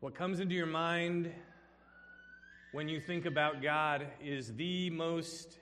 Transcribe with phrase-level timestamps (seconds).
[0.00, 1.30] What comes into your mind
[2.72, 5.58] when you think about God is the most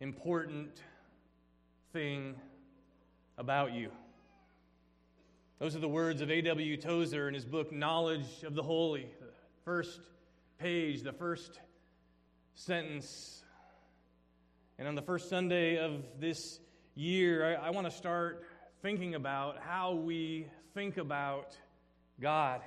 [0.00, 0.82] important
[1.92, 2.34] thing
[3.36, 3.92] about you.
[5.60, 6.78] Those are the words of A.W.
[6.78, 9.06] Tozer in his book, Knowledge of the Holy.
[9.20, 9.26] The
[9.64, 10.00] first
[10.58, 11.60] page, the first
[12.56, 13.44] sentence.
[14.80, 16.58] And on the first Sunday of this
[16.96, 18.42] year, I, I want to start
[18.82, 21.56] thinking about how we think about
[22.20, 22.62] God.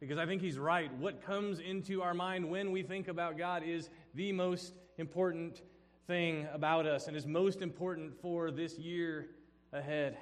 [0.00, 0.92] Because I think he's right.
[0.94, 5.62] What comes into our mind when we think about God is the most important
[6.06, 9.26] thing about us and is most important for this year
[9.72, 10.16] ahead.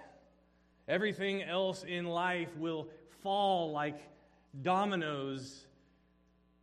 [0.89, 2.89] Everything else in life will
[3.23, 4.01] fall like
[4.63, 5.67] dominoes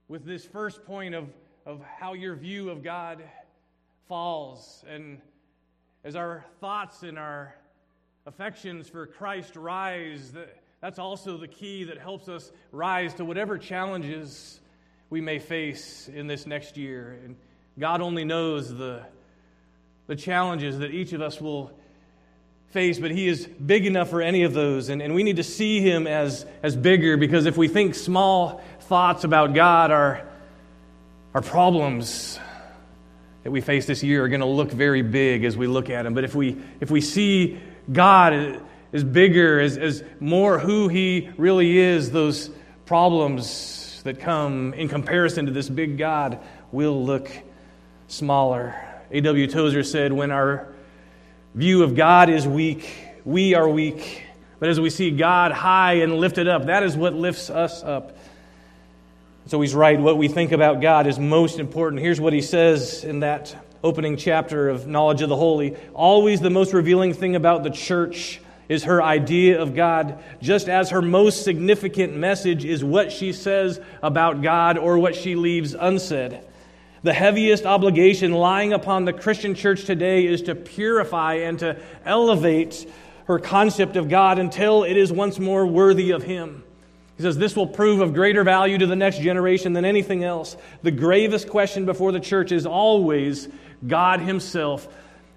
[0.07, 1.29] with this first point of,
[1.65, 3.23] of how your view of God
[4.07, 4.83] falls.
[4.87, 5.19] And
[6.03, 7.55] as our thoughts and our
[8.25, 10.33] affections for Christ rise,
[10.83, 14.59] that's also the key that helps us rise to whatever challenges
[15.09, 17.17] we may face in this next year.
[17.23, 17.37] And
[17.79, 19.01] God only knows the,
[20.07, 21.71] the challenges that each of us will
[22.71, 24.89] face, but He is big enough for any of those.
[24.89, 28.61] And, and we need to see Him as, as bigger because if we think small
[28.81, 30.27] thoughts about God, our,
[31.33, 32.41] our problems
[33.43, 36.05] that we face this year are going to look very big as we look at
[36.05, 36.13] Him.
[36.13, 37.57] But if we, if we see
[37.89, 38.61] God
[38.93, 42.51] is bigger, is, is more who he really is, those
[42.85, 46.39] problems that come in comparison to this big God
[46.71, 47.29] will look
[48.07, 48.75] smaller.
[49.11, 49.47] A.W.
[49.47, 50.67] Tozer said, When our
[51.55, 52.89] view of God is weak,
[53.25, 54.23] we are weak.
[54.59, 58.15] But as we see God high and lifted up, that is what lifts us up.
[59.47, 59.99] So he's right.
[59.99, 62.01] What we think about God is most important.
[62.01, 65.75] Here's what he says in that opening chapter of Knowledge of the Holy.
[65.93, 68.39] Always the most revealing thing about the church
[68.73, 73.79] is her idea of God, just as her most significant message is what she says
[74.01, 76.39] about God or what she leaves unsaid.
[77.03, 82.89] The heaviest obligation lying upon the Christian church today is to purify and to elevate
[83.25, 86.63] her concept of God until it is once more worthy of Him.
[87.17, 90.57] He says this will prove of greater value to the next generation than anything else.
[90.81, 93.47] The gravest question before the church is always
[93.85, 94.87] God Himself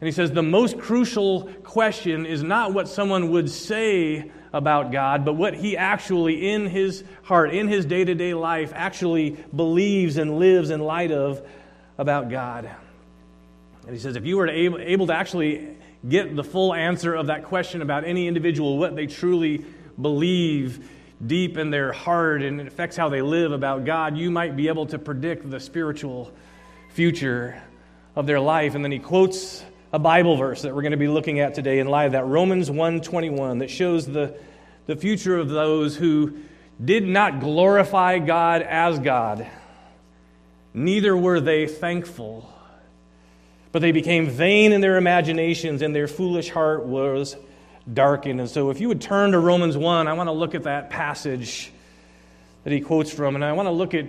[0.00, 5.24] and he says the most crucial question is not what someone would say about God,
[5.24, 10.18] but what he actually, in his heart, in his day to day life, actually believes
[10.18, 11.46] and lives in light of
[11.96, 12.70] about God.
[13.86, 15.76] And he says if you were able, able to actually
[16.06, 19.64] get the full answer of that question about any individual, what they truly
[20.00, 20.90] believe
[21.24, 24.68] deep in their heart and it affects how they live about God, you might be
[24.68, 26.30] able to predict the spiritual
[26.90, 27.62] future
[28.14, 28.74] of their life.
[28.74, 29.64] And then he quotes
[29.96, 32.26] a Bible verse that we're going to be looking at today in light of that
[32.26, 34.36] Romans 1:21 that shows the,
[34.84, 36.36] the future of those who
[36.84, 39.46] did not glorify God as God.
[40.74, 42.46] Neither were they thankful,
[43.72, 47.34] but they became vain in their imaginations, and their foolish heart was
[47.90, 48.38] darkened.
[48.38, 50.90] And so, if you would turn to Romans 1, I want to look at that
[50.90, 51.72] passage
[52.64, 54.04] that he quotes from, and I want to look at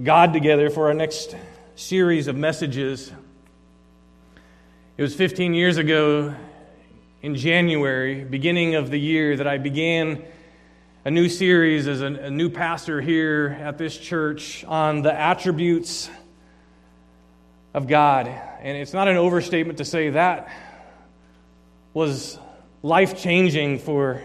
[0.00, 1.34] God together for our next
[1.74, 3.10] series of messages.
[4.96, 6.36] It was 15 years ago
[7.20, 10.22] in January, beginning of the year, that I began
[11.04, 16.08] a new series as a, a, new pastor here at this church on the attributes
[17.74, 18.28] of God.
[18.28, 20.48] And it's not an overstatement to say that
[21.92, 22.38] was
[22.84, 24.22] life changing for,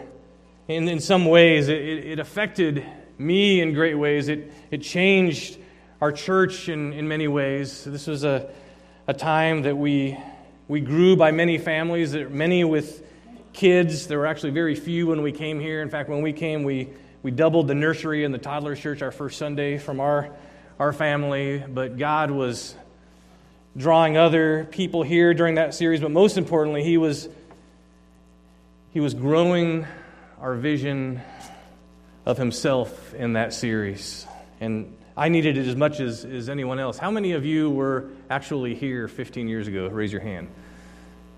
[0.68, 2.86] in, in some ways, it, it affected
[3.18, 4.28] me in great ways.
[4.28, 5.58] It, it changed
[6.00, 7.86] our church in, in many ways.
[7.86, 8.52] This was a,
[9.08, 10.16] a time that we
[10.70, 13.04] we grew by many families, many with
[13.54, 14.06] kids.
[14.06, 15.82] There were actually very few when we came here.
[15.82, 16.90] In fact, when we came, we,
[17.24, 20.30] we doubled the nursery and the toddler church our first Sunday from our,
[20.78, 21.58] our family.
[21.58, 22.76] But God was
[23.76, 26.02] drawing other people here during that series.
[26.02, 27.28] But most importantly, He was,
[28.94, 29.88] he was growing
[30.40, 31.20] our vision
[32.28, 34.28] of Himself in that series.
[34.62, 36.98] And I needed it as much as, as anyone else.
[36.98, 39.88] How many of you were actually here 15 years ago?
[39.88, 40.48] Raise your hand.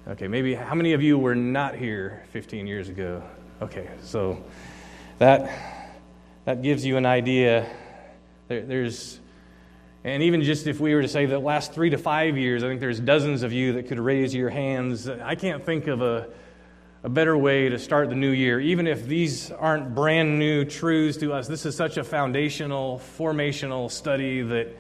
[0.08, 3.22] Okay, maybe how many of you were not here 15 years ago?
[3.62, 4.44] Okay, so
[5.20, 5.52] that
[6.46, 7.70] that gives you an idea.
[8.48, 9.20] There, there's,
[10.04, 12.68] and even just if we were to say the last three to five years, I
[12.68, 15.08] think there's dozens of you that could raise your hands.
[15.08, 16.30] I can't think of a
[17.04, 21.18] a better way to start the new year, even if these aren't brand new truths
[21.18, 21.48] to us.
[21.48, 24.76] This is such a foundational, formational study that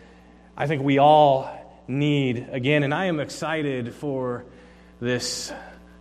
[0.56, 1.50] I think we all
[1.88, 2.84] need again.
[2.84, 4.46] And I am excited for
[5.01, 5.51] this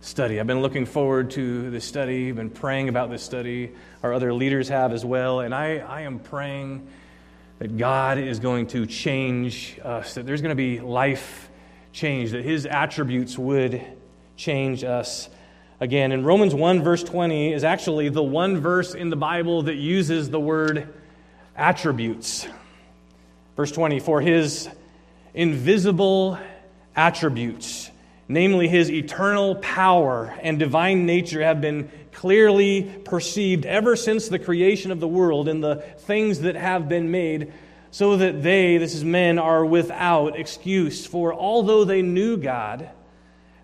[0.01, 0.39] study.
[0.39, 3.71] I've been looking forward to this study, I've been praying about this study.
[4.03, 5.39] Our other leaders have as well.
[5.39, 6.87] And I, I am praying
[7.57, 11.49] that God is going to change us, that there's going to be life
[11.91, 13.81] change, that His attributes would
[14.37, 15.29] change us
[15.79, 16.11] again.
[16.11, 20.29] And Romans 1, verse 20, is actually the one verse in the Bible that uses
[20.29, 20.93] the word
[21.55, 22.47] attributes.
[23.55, 24.69] Verse 20, for His
[25.33, 26.37] invisible
[26.95, 27.90] attributes
[28.31, 34.91] namely his eternal power and divine nature, have been clearly perceived ever since the creation
[34.91, 37.51] of the world in the things that have been made,
[37.91, 41.05] so that they, this is men, are without excuse.
[41.05, 42.89] For although they knew God,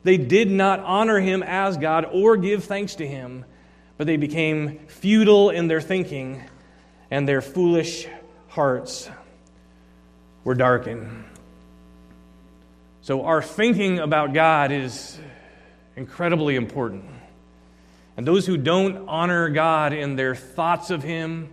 [0.03, 3.45] they did not honor him as God or give thanks to him,
[3.97, 6.43] but they became futile in their thinking,
[7.09, 8.07] and their foolish
[8.49, 9.09] hearts
[10.43, 11.26] were darkened.
[13.07, 15.17] So, our thinking about God is
[15.95, 17.05] incredibly important.
[18.17, 21.47] And those who don't honor God in their thoughts of Him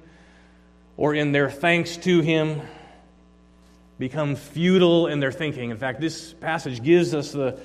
[0.96, 2.60] or in their thanks to Him
[4.00, 5.70] become futile in their thinking.
[5.70, 7.60] In fact, this passage gives us the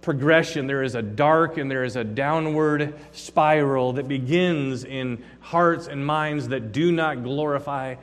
[0.00, 0.66] progression.
[0.66, 6.06] There is a dark and there is a downward spiral that begins in hearts and
[6.06, 7.96] minds that do not glorify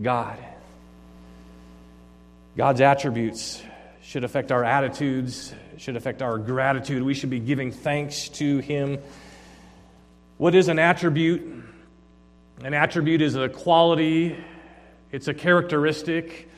[0.00, 0.38] God.
[2.56, 3.62] God's attributes
[4.06, 7.02] should affect our attitudes, should affect our gratitude.
[7.02, 8.98] We should be giving thanks to Him.
[10.38, 11.42] What is an attribute?
[12.62, 14.36] An attribute is a quality,
[15.10, 16.48] it's a characteristic.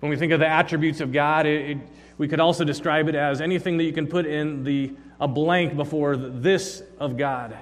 [0.00, 1.78] When we think of the attributes of God, it, it,
[2.16, 5.76] we could also describe it as anything that you can put in the, a blank
[5.76, 7.56] before this of God,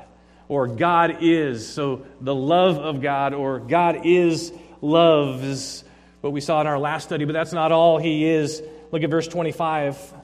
[0.47, 1.69] or God is.
[1.69, 5.83] So the love of God, or God is love, is
[6.21, 8.63] what we saw in our last study, but that's not all He is.
[8.93, 10.15] Look at verse 25,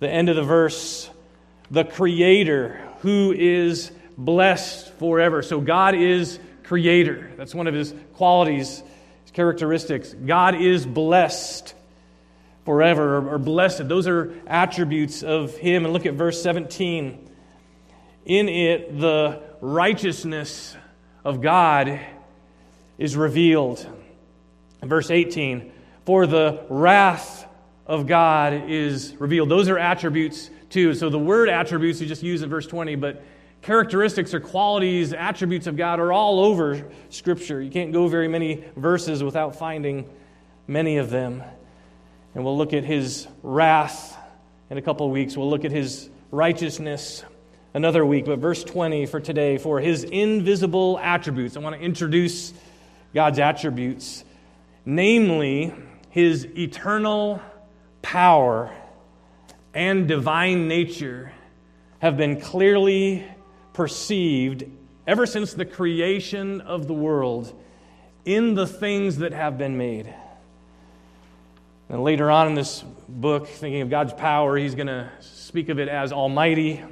[0.00, 1.08] the end of the verse.
[1.70, 5.42] The Creator who is blessed forever.
[5.42, 7.30] So God is Creator.
[7.36, 8.82] That's one of His qualities,
[9.22, 10.12] His characteristics.
[10.12, 11.74] God is blessed
[12.64, 13.88] forever or, blessed.
[13.88, 15.84] Those are attributes of Him.
[15.84, 17.30] And look at verse 17.
[18.24, 20.76] In it, the righteousness
[21.24, 22.00] of God
[22.98, 23.86] is revealed.
[24.82, 25.72] Verse 18
[26.04, 27.47] For the wrath
[27.88, 29.48] of God is revealed.
[29.48, 30.94] Those are attributes too.
[30.94, 33.22] So the word attributes you just use in verse 20, but
[33.62, 37.62] characteristics or qualities, attributes of God are all over Scripture.
[37.62, 40.08] You can't go very many verses without finding
[40.66, 41.42] many of them.
[42.34, 44.16] And we'll look at his wrath
[44.68, 45.36] in a couple of weeks.
[45.36, 47.24] We'll look at his righteousness
[47.72, 48.26] another week.
[48.26, 51.56] But verse 20 for today, for his invisible attributes.
[51.56, 52.52] I want to introduce
[53.14, 54.24] God's attributes,
[54.84, 55.72] namely
[56.10, 57.40] his eternal
[58.08, 58.74] power,
[59.74, 61.30] and divine nature
[61.98, 63.22] have been clearly
[63.74, 64.64] perceived
[65.06, 67.54] ever since the creation of the world
[68.24, 70.10] in the things that have been made.
[71.90, 75.78] And later on in this book, thinking of God's power, he's going to speak of
[75.78, 76.82] it as Almighty.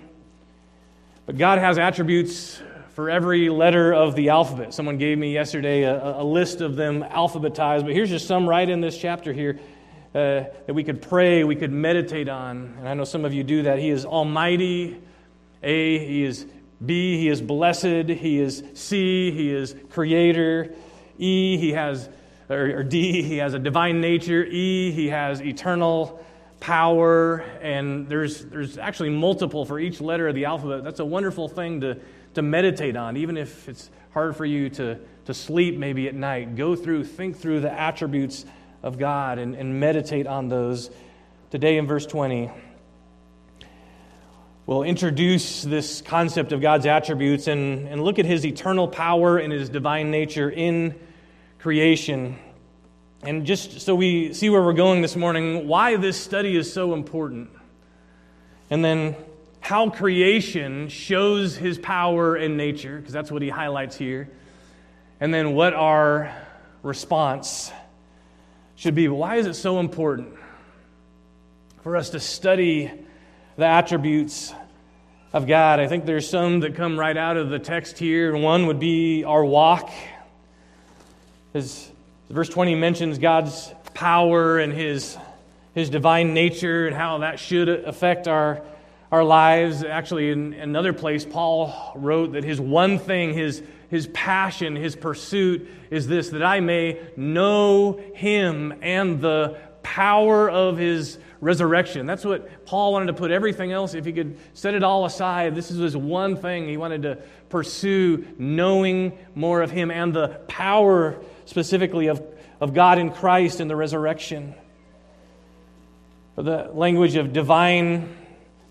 [1.25, 2.61] But God has attributes
[2.91, 4.75] for every letter of the alphabet.
[4.75, 8.69] Someone gave me yesterday a, a list of them alphabetized, but here's just some right
[8.69, 9.59] in this chapter here
[10.15, 12.75] uh, that we could pray, we could meditate on.
[12.79, 13.79] And I know some of you do that.
[13.79, 15.01] He is Almighty.
[15.63, 16.47] A, He is
[16.85, 18.09] B, He is blessed.
[18.09, 20.75] He is C, He is Creator.
[21.19, 22.09] E, He has,
[22.49, 24.45] or, or D, He has a divine nature.
[24.45, 26.25] E, He has eternal
[26.61, 27.39] power.
[27.61, 30.85] And there's, there's actually multiple for each letter of the alphabet.
[30.85, 31.99] That's a wonderful thing to,
[32.35, 36.57] to meditate on, even if it's hard for you to, to sleep maybe at night.
[36.57, 38.45] Go through, think through the attributes
[38.83, 40.91] of God and, and meditate on those.
[41.51, 42.51] Today in verse 20,
[44.67, 49.53] we'll introduce this concept of God's attributes and, and look at his eternal power and
[49.53, 50.95] his divine nature in
[51.59, 52.39] creation.
[53.23, 56.95] And just so we see where we're going this morning, why this study is so
[56.95, 57.51] important.
[58.71, 59.17] And then
[59.61, 64.31] how creation shows his power and nature, because that's what he highlights here.
[65.19, 66.33] And then what our
[66.83, 67.73] response
[68.77, 69.09] should be.
[69.09, 70.29] Why is it so important
[71.83, 72.93] for us to study
[73.57, 74.53] the attributes
[75.33, 75.81] of God?
[75.81, 78.37] I think there's some that come right out of the text here.
[78.37, 79.91] One would be our walk.
[81.55, 81.91] As
[82.29, 85.17] verse 20 mentions God's power and his,
[85.75, 88.61] his divine nature and how that should affect our,
[89.11, 89.85] our lives.
[89.85, 95.69] Actually, in another place, Paul wrote that his one thing, his his passion, his pursuit
[95.91, 102.07] is this that I may know him and the power of his resurrection.
[102.07, 105.55] That's what Paul wanted to put everything else, if he could set it all aside,
[105.55, 106.69] this is his one thing.
[106.69, 112.23] He wanted to pursue knowing more of him and the power specifically of,
[112.61, 114.55] of God in Christ and the resurrection.
[116.35, 118.15] The language of divine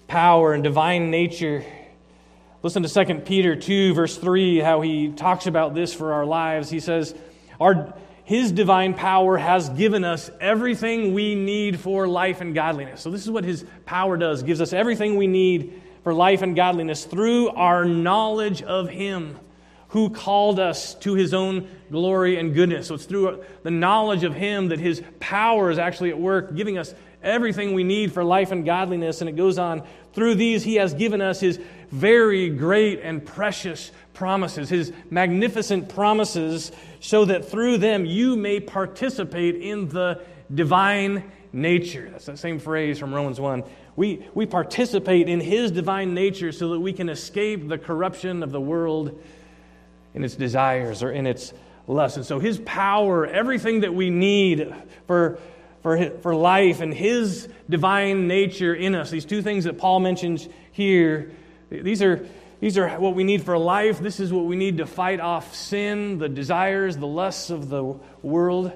[0.08, 1.64] power and divine nature.
[2.66, 6.68] Listen to 2 Peter 2, verse 3, how he talks about this for our lives.
[6.68, 7.14] He says,
[7.62, 7.94] our,
[8.24, 13.02] His divine power has given us everything we need for life and godliness.
[13.02, 16.56] So, this is what His power does gives us everything we need for life and
[16.56, 19.38] godliness through our knowledge of Him
[19.90, 22.88] who called us to His own glory and goodness.
[22.88, 26.80] So, it's through the knowledge of Him that His power is actually at work, giving
[26.80, 26.96] us
[27.26, 29.20] everything we need for life and godliness.
[29.20, 31.60] And it goes on through these, He has given us His
[31.92, 39.56] very great and precious promises, His magnificent promises, so that through them you may participate
[39.56, 40.22] in the
[40.54, 42.10] divine nature.
[42.12, 43.64] That's that same phrase from Romans 1.
[43.96, 48.52] We, we participate in His divine nature so that we can escape the corruption of
[48.52, 49.20] the world
[50.14, 51.54] in its desires or in its
[51.88, 52.18] lusts.
[52.18, 54.74] And so His power, everything that we need
[55.08, 55.40] for
[55.86, 59.12] for, for life and his divine nature in us.
[59.12, 61.30] These two things that Paul mentions here,
[61.70, 62.26] these are,
[62.60, 64.00] these are what we need for life.
[64.00, 67.84] This is what we need to fight off sin, the desires, the lusts of the
[68.24, 68.72] world.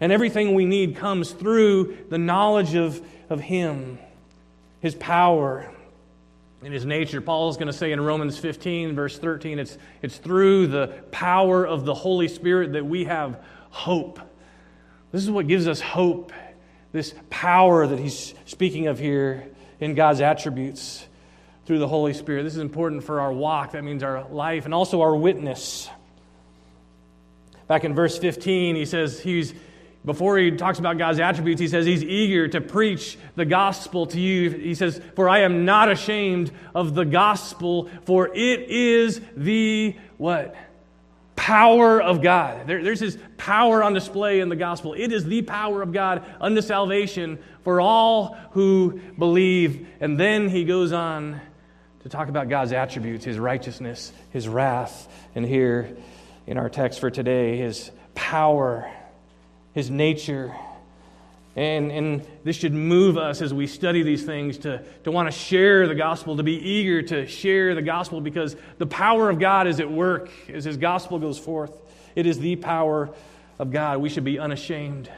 [0.00, 3.98] And everything we need comes through the knowledge of, of him,
[4.80, 5.70] his power,
[6.62, 7.20] and his nature.
[7.20, 11.66] Paul is going to say in Romans 15, verse 13, it's, it's through the power
[11.66, 14.18] of the Holy Spirit that we have hope.
[15.12, 16.32] This is what gives us hope
[16.94, 19.48] this power that he's speaking of here
[19.80, 21.04] in God's attributes
[21.66, 22.44] through the Holy Spirit.
[22.44, 23.72] This is important for our walk.
[23.72, 25.90] That means our life and also our witness.
[27.66, 29.54] Back in verse 15, he says he's,
[30.04, 34.20] before he talks about God's attributes, he says he's eager to preach the gospel to
[34.20, 34.50] you.
[34.50, 40.54] He says, For I am not ashamed of the gospel, for it is the what?
[41.36, 42.66] Power of God.
[42.66, 44.94] There, there's his power on display in the gospel.
[44.94, 49.86] It is the power of God unto salvation for all who believe.
[50.00, 51.40] And then he goes on
[52.02, 55.08] to talk about God's attributes, his righteousness, his wrath.
[55.34, 55.96] And here
[56.46, 58.90] in our text for today, his power,
[59.72, 60.54] his nature,
[61.56, 65.32] and, and this should move us as we study these things to, to want to
[65.32, 69.68] share the gospel, to be eager to share the gospel because the power of God
[69.68, 71.72] is at work as his gospel goes forth.
[72.16, 73.10] It is the power
[73.58, 73.98] of God.
[73.98, 75.10] We should be unashamed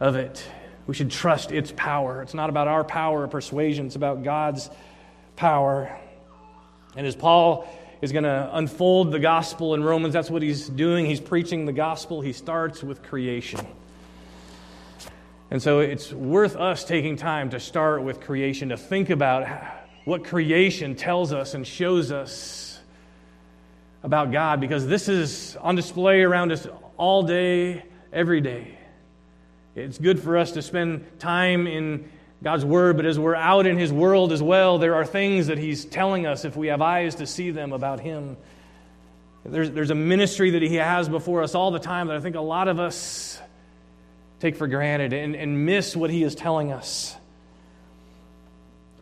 [0.00, 0.42] of it.
[0.86, 2.22] We should trust its power.
[2.22, 4.70] It's not about our power or persuasion, it's about God's
[5.36, 5.94] power.
[6.96, 7.68] And as Paul
[8.00, 11.04] is going to unfold the gospel in Romans, that's what he's doing.
[11.04, 12.22] He's preaching the gospel.
[12.22, 13.66] He starts with creation.
[15.50, 19.46] And so it's worth us taking time to start with creation, to think about
[20.04, 22.78] what creation tells us and shows us
[24.02, 28.78] about God, because this is on display around us all day, every day.
[29.74, 32.10] It's good for us to spend time in
[32.42, 35.58] God's Word, but as we're out in His world as well, there are things that
[35.58, 38.36] He's telling us if we have eyes to see them about Him.
[39.44, 42.36] There's, there's a ministry that He has before us all the time that I think
[42.36, 43.40] a lot of us
[44.40, 47.16] take for granted and, and miss what he is telling us.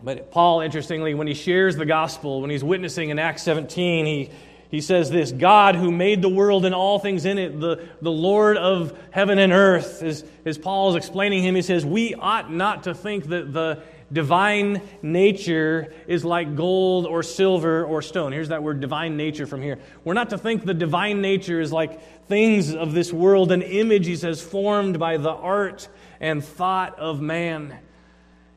[0.03, 4.31] But Paul, interestingly, when he shares the gospel, when he's witnessing in Acts 17, he,
[4.71, 8.11] he says this God who made the world and all things in it, the, the
[8.11, 10.03] Lord of heaven and earth.
[10.03, 13.83] As, as Paul is explaining him, he says, We ought not to think that the
[14.13, 18.33] divine nature is like gold or silver or stone.
[18.33, 19.79] Here's that word divine nature from here.
[20.05, 24.07] We're not to think the divine nature is like things of this world, an image,
[24.07, 25.89] he says, formed by the art
[26.21, 27.79] and thought of man.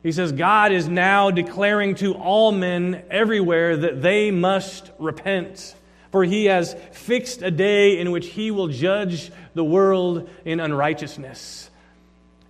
[0.02, 5.74] He says, God is now declaring to all men everywhere that they must repent,
[6.10, 11.69] for he has fixed a day in which he will judge the world in unrighteousness.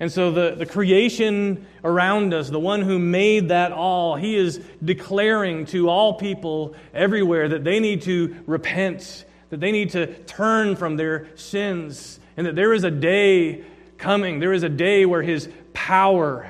[0.00, 4.61] And so, the, the creation around us, the one who made that all, he is
[4.83, 10.76] declaring to all people everywhere that they need to repent that they need to turn
[10.76, 13.64] from their sins, and that there is a day
[13.99, 14.38] coming.
[14.38, 16.49] There is a day where His power,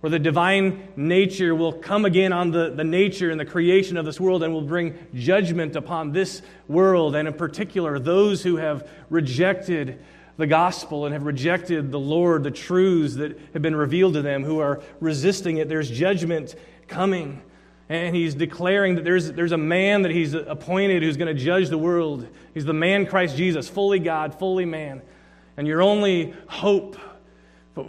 [0.00, 4.06] where the divine nature will come again on the, the nature and the creation of
[4.06, 8.88] this world and will bring judgment upon this world, and in particular, those who have
[9.10, 10.02] rejected
[10.36, 14.42] the gospel and have rejected the Lord, the truths that have been revealed to them,
[14.44, 15.68] who are resisting it.
[15.68, 16.54] There's judgment
[16.88, 17.42] coming.
[17.88, 21.68] And he's declaring that there's, there's a man that he's appointed who's going to judge
[21.68, 22.26] the world.
[22.54, 25.02] He's the man Christ Jesus, fully God, fully man.
[25.56, 26.96] And your only hope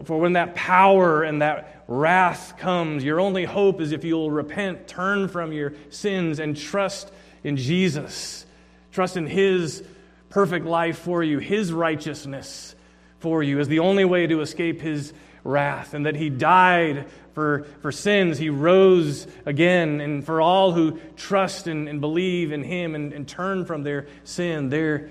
[0.05, 4.87] For when that power and that wrath comes, your only hope is if you'll repent,
[4.87, 7.11] turn from your sins, and trust
[7.43, 8.45] in Jesus.
[8.91, 9.83] Trust in His
[10.31, 12.75] perfect life for you, His righteousness
[13.19, 17.65] for you, is the only way to escape His wrath, and that He died for,
[17.81, 18.37] for sins.
[18.37, 20.01] He rose again.
[20.01, 24.07] And for all who trust and, and believe in Him and, and turn from their
[24.23, 25.09] sin, there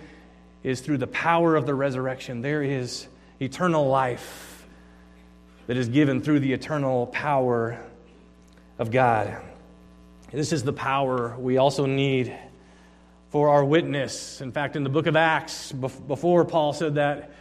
[0.63, 3.07] is through the power of the resurrection, there is
[3.41, 4.67] eternal life
[5.67, 7.81] that is given through the eternal power
[8.79, 9.41] of God.
[10.33, 12.37] This is the power we also need
[13.31, 14.41] for our witness.
[14.41, 17.33] In fact, in the book of Acts, before Paul said that,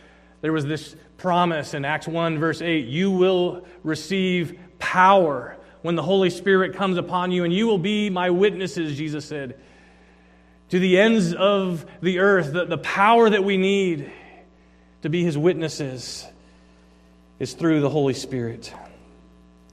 [0.41, 6.03] there was this promise in Acts 1, verse 8 you will receive power when the
[6.03, 9.59] Holy Spirit comes upon you, and you will be my witnesses, Jesus said,
[10.69, 12.53] to the ends of the earth.
[12.53, 14.11] The, the power that we need
[15.01, 16.25] to be his witnesses
[17.39, 18.73] is through the Holy Spirit.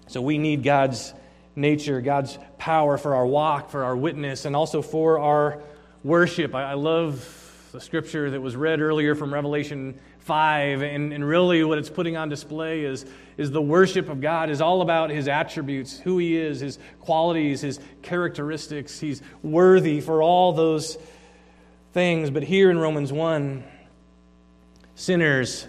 [0.06, 1.12] So we need God's
[1.56, 5.60] nature, God's power for our walk, for our witness, and also for our
[6.06, 6.54] worship.
[6.54, 11.64] I, I love the scripture that was read earlier from Revelation 5, and, and really
[11.64, 13.04] what it's putting on display is
[13.36, 17.60] is the worship of God is all about his attributes, who he is, his qualities,
[17.60, 18.98] his characteristics.
[18.98, 20.96] He's worthy for all those
[21.92, 22.30] things.
[22.30, 23.62] But here in Romans 1,
[24.94, 25.66] sinners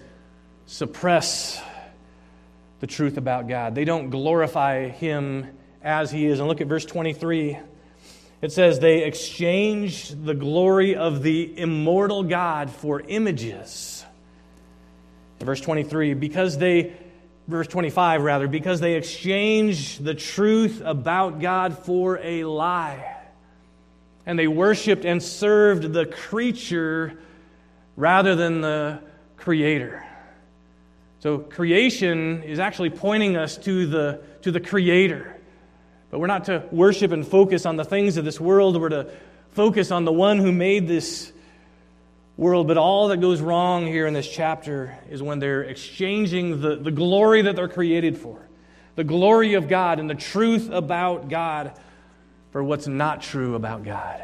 [0.65, 1.61] suppress
[2.79, 3.75] the truth about God.
[3.75, 5.47] They don't glorify him
[5.81, 6.39] as he is.
[6.39, 7.57] And look at verse 23.
[8.41, 14.05] It says, They exchange the glory of the immortal God for images.
[15.39, 16.93] Verse 23, because they
[17.47, 23.15] verse 25 rather, because they exchanged the truth about God for a lie.
[24.25, 27.17] And they worshiped and served the creature
[27.95, 28.99] rather than the
[29.37, 30.05] creator.
[31.19, 35.36] So creation is actually pointing us to the, to the creator.
[36.09, 38.79] But we're not to worship and focus on the things of this world.
[38.79, 39.11] We're to
[39.51, 41.31] focus on the one who made this
[42.37, 42.67] world.
[42.67, 46.91] But all that goes wrong here in this chapter is when they're exchanging the, the
[46.91, 48.39] glory that they're created for,
[48.95, 51.73] the glory of God and the truth about God
[52.51, 54.21] for what's not true about God,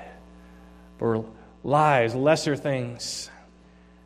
[0.97, 1.25] for
[1.63, 3.29] lies, lesser things.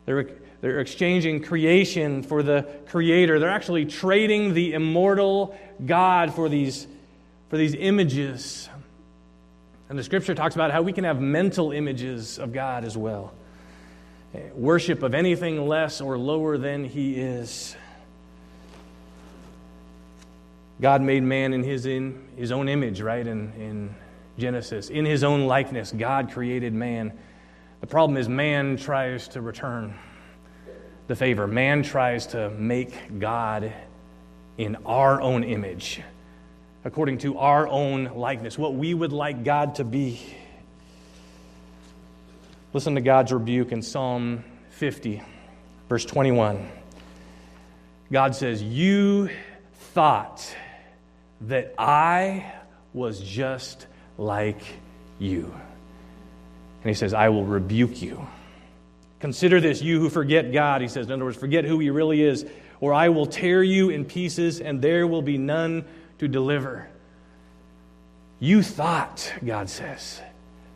[0.06, 3.38] They're, they're exchanging creation for the creator.
[3.38, 6.86] They're actually trading the immortal God for these,
[7.48, 8.68] for these images.
[9.88, 13.32] And the scripture talks about how we can have mental images of God as well
[14.34, 17.76] eh, worship of anything less or lower than he is.
[20.80, 23.26] God made man in his, in his own image, right?
[23.26, 23.94] In, in
[24.38, 24.90] Genesis.
[24.90, 27.12] In his own likeness, God created man.
[27.80, 29.94] The problem is, man tries to return
[31.08, 31.46] the favor.
[31.46, 33.72] Man tries to make God
[34.58, 36.00] in our own image,
[36.88, 40.18] according to our own likeness, what we would like God to be.
[42.72, 45.22] Listen to God's rebuke in Psalm 50,
[45.90, 46.66] verse 21.
[48.10, 49.28] God says, You
[49.92, 50.50] thought
[51.42, 52.54] that I
[52.94, 54.62] was just like
[55.18, 55.52] you.
[56.80, 58.26] And he says, I will rebuke you.
[59.20, 61.04] Consider this, you who forget God, he says.
[61.04, 62.46] In other words, forget who he really is,
[62.80, 65.84] or I will tear you in pieces, and there will be none
[66.18, 66.88] to deliver.
[68.40, 70.20] You thought, God says,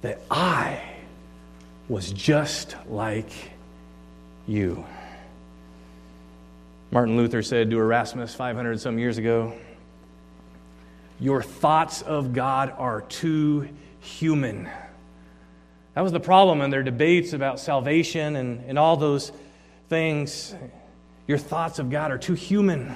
[0.02, 0.82] that I
[1.88, 3.30] was just like
[4.46, 4.84] you.
[6.90, 9.54] Martin Luther said to Erasmus 500 some years ago,
[11.20, 13.68] Your thoughts of God are too
[14.00, 14.68] human.
[15.94, 19.32] That was the problem in their debates about salvation and, and all those
[19.88, 20.54] things.
[21.26, 22.94] Your thoughts of God are too human.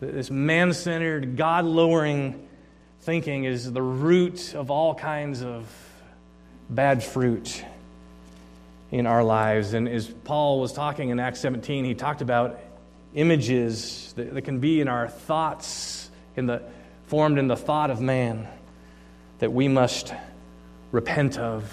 [0.00, 2.48] This man centered, God lowering
[3.00, 5.66] thinking is the root of all kinds of
[6.70, 7.64] bad fruit
[8.92, 9.74] in our lives.
[9.74, 12.60] And as Paul was talking in Acts 17, he talked about
[13.14, 16.62] images that, that can be in our thoughts, in the,
[17.06, 18.46] formed in the thought of man,
[19.40, 20.14] that we must
[20.92, 21.72] repent of.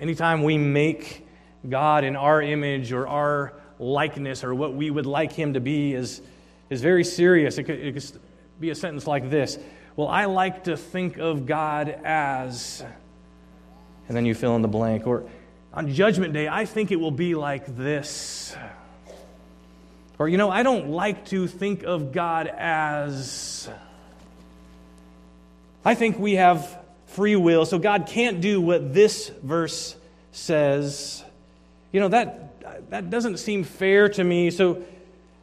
[0.00, 1.26] Anytime we make
[1.68, 5.92] God in our image or our likeness or what we would like him to be
[5.92, 6.22] is,
[6.70, 7.58] is very serious.
[7.58, 8.20] It could, it could
[8.60, 9.58] be a sentence like this
[9.96, 12.84] Well, I like to think of God as
[14.08, 15.06] and then you fill in the blank.
[15.06, 15.24] Or
[15.72, 18.56] on Judgment Day, I think it will be like this.
[20.18, 23.68] Or, you know, I don't like to think of God as.
[25.84, 29.94] I think we have free will, so God can't do what this verse
[30.32, 31.22] says.
[31.92, 34.50] You know, that, that doesn't seem fair to me.
[34.50, 34.82] So,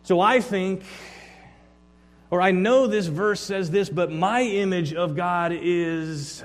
[0.04, 0.84] So I think,
[2.32, 6.44] or I know this verse says this, but my image of God is,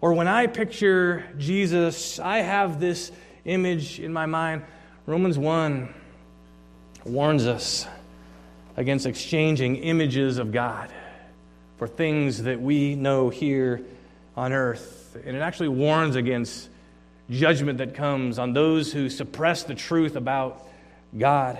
[0.00, 3.10] or when I picture Jesus, I have this
[3.44, 4.62] image in my mind.
[5.06, 5.92] Romans 1
[7.04, 7.86] warns us
[8.76, 10.92] against exchanging images of God
[11.78, 13.82] for things that we know here
[14.36, 15.16] on earth.
[15.24, 16.68] And it actually warns against
[17.30, 20.66] judgment that comes on those who suppress the truth about
[21.16, 21.58] God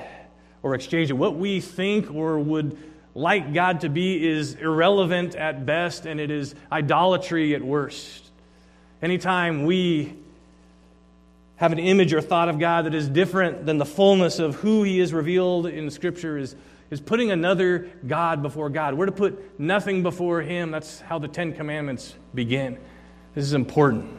[0.65, 1.13] or exchange it.
[1.13, 2.77] What we think or would
[3.15, 8.25] like God to be is irrelevant at best, and it is idolatry at worst.
[9.03, 10.15] Anytime we
[11.57, 14.83] have an image or thought of God that is different than the fullness of who
[14.83, 16.57] He is revealed in Scripture is,
[16.91, 18.95] is putting another God before God.
[18.95, 20.71] We're to put nothing before Him.
[20.71, 22.79] That's how the Ten Commandments begin.
[23.35, 24.11] This is important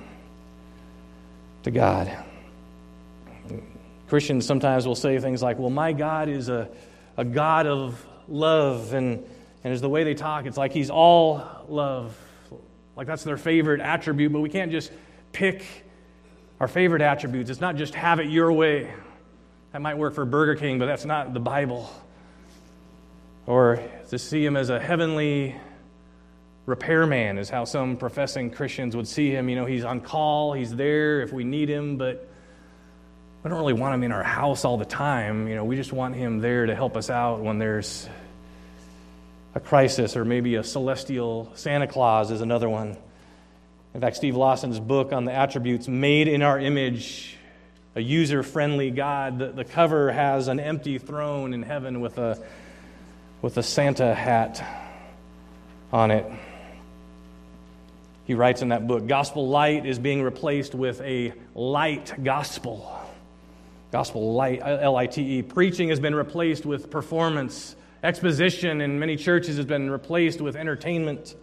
[1.64, 2.25] to God.
[4.08, 6.70] Christians sometimes will say things like, well, my God is a,
[7.18, 8.94] a God of love.
[8.94, 9.24] And,
[9.64, 12.18] and as the way they talk, it's like he's all love.
[12.96, 14.92] Like that's their favorite attribute, but we can't just
[15.32, 15.66] pick
[16.60, 17.50] our favorite attributes.
[17.50, 18.94] It's not just have it your way.
[19.72, 21.90] That might work for Burger King, but that's not the Bible.
[23.46, 25.56] Or to see him as a heavenly
[26.66, 29.50] repairman is how some professing Christians would see him.
[29.50, 32.30] You know, he's on call, he's there if we need him, but
[33.46, 35.48] we don't really want him in our house all the time.
[35.48, 38.10] You know, we just want him there to help us out when there's
[39.54, 42.98] a crisis or maybe a celestial Santa Claus is another one.
[43.94, 47.38] In fact, Steve Lawson's book on the attributes made in our image,
[47.94, 52.44] a user friendly God, the, the cover has an empty throne in heaven with a,
[53.44, 54.66] with a Santa hat
[55.94, 56.26] on it.
[58.26, 62.95] He writes in that book Gospel light is being replaced with a light gospel.
[63.92, 65.42] Gospel light, L I T E.
[65.42, 67.76] Preaching has been replaced with performance.
[68.04, 71.36] Exposition in many churches has been replaced with entertainment.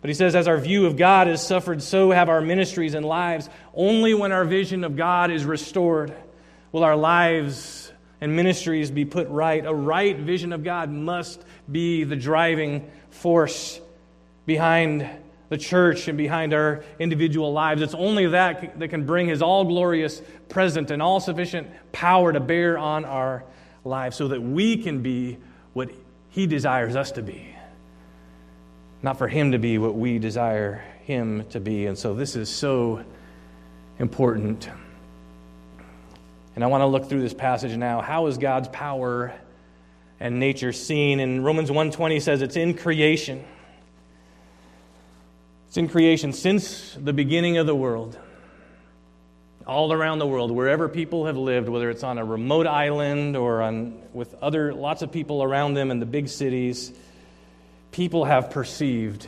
[0.00, 3.06] But he says, as our view of God has suffered, so have our ministries and
[3.06, 3.48] lives.
[3.72, 6.14] Only when our vision of God is restored
[6.72, 9.64] will our lives and ministries be put right.
[9.64, 13.80] A right vision of God must be the driving force
[14.44, 15.08] behind
[15.54, 17.80] the church and behind our individual lives.
[17.80, 22.40] It's only that that can bring his all glorious, present, and all sufficient power to
[22.40, 23.44] bear on our
[23.84, 25.38] lives so that we can be
[25.72, 25.90] what
[26.30, 27.54] he desires us to be.
[29.00, 31.86] Not for him to be what we desire him to be.
[31.86, 33.04] And so this is so
[34.00, 34.68] important.
[36.56, 38.00] And I want to look through this passage now.
[38.00, 39.32] How is God's power
[40.18, 41.20] and nature seen?
[41.20, 43.44] And Romans 1:20 says it's in creation.
[45.74, 48.16] It's in creation since the beginning of the world.
[49.66, 53.60] All around the world, wherever people have lived, whether it's on a remote island or
[53.60, 56.92] on, with other lots of people around them in the big cities,
[57.90, 59.26] people have perceived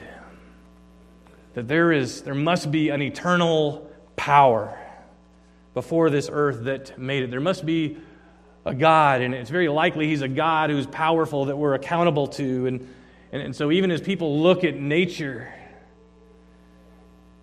[1.54, 4.78] that there is there must be an eternal power
[5.74, 7.32] before this earth that made it.
[7.32, 7.96] There must be
[8.64, 12.66] a God, and it's very likely he's a God who's powerful that we're accountable to.
[12.66, 12.94] And,
[13.32, 15.52] and, and so even as people look at nature,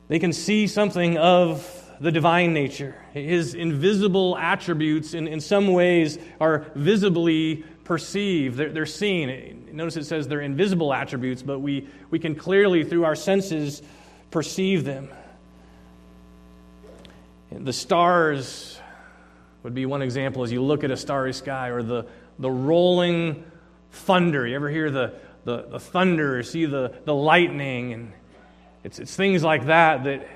[0.08, 2.96] they can see something of the divine nature.
[3.14, 9.70] His invisible attributes, in, in some ways, are visibly perceived, they're, they're seen.
[9.74, 13.82] Notice it says they're invisible attributes, but we, we can clearly, through our senses,
[14.32, 15.10] perceive them.
[17.52, 18.80] The stars
[19.64, 22.06] would be one example as you look at a starry sky, or the,
[22.40, 23.44] the rolling
[23.92, 24.48] thunder.
[24.48, 25.14] You ever hear the,
[25.46, 28.14] the, the thunder, or see the, the lightning, and
[28.84, 30.28] it's, it's things like that that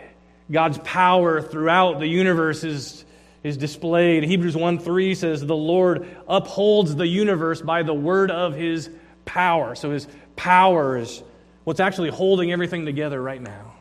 [0.52, 3.04] God's power throughout the universe is,
[3.44, 4.24] is displayed.
[4.24, 8.90] Hebrews 1 3 says, The Lord upholds the universe by the word of his
[9.26, 9.76] power.
[9.76, 11.22] So his power is
[11.66, 13.74] what's actually holding everything together right now.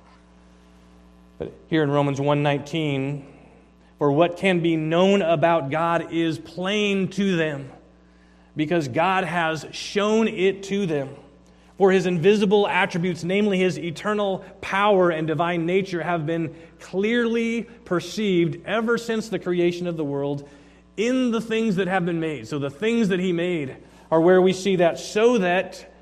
[1.38, 3.24] But here in Romans 1:19,
[3.98, 7.70] for what can be known about God is plain to them,
[8.56, 11.10] because God has shown it to them.
[11.78, 18.64] For his invisible attributes, namely his eternal power and divine nature, have been clearly perceived
[18.66, 20.48] ever since the creation of the world
[20.96, 22.48] in the things that have been made.
[22.48, 23.76] So the things that he made
[24.10, 25.92] are where we see that, so that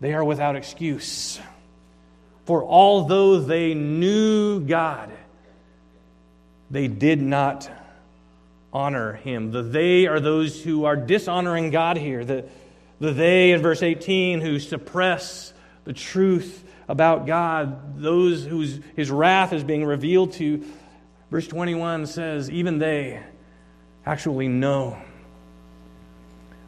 [0.00, 1.40] they are without excuse.
[2.44, 5.10] For although they knew God,
[6.70, 7.68] they did not
[8.72, 9.50] honor him.
[9.50, 12.24] The they are those who are dishonoring God here.
[12.24, 12.44] The,
[13.00, 15.52] the they in verse 18 who suppress
[15.84, 20.64] the truth about God, those whose his wrath is being revealed to.
[21.30, 23.22] Verse 21 says, even they
[24.04, 24.98] actually know.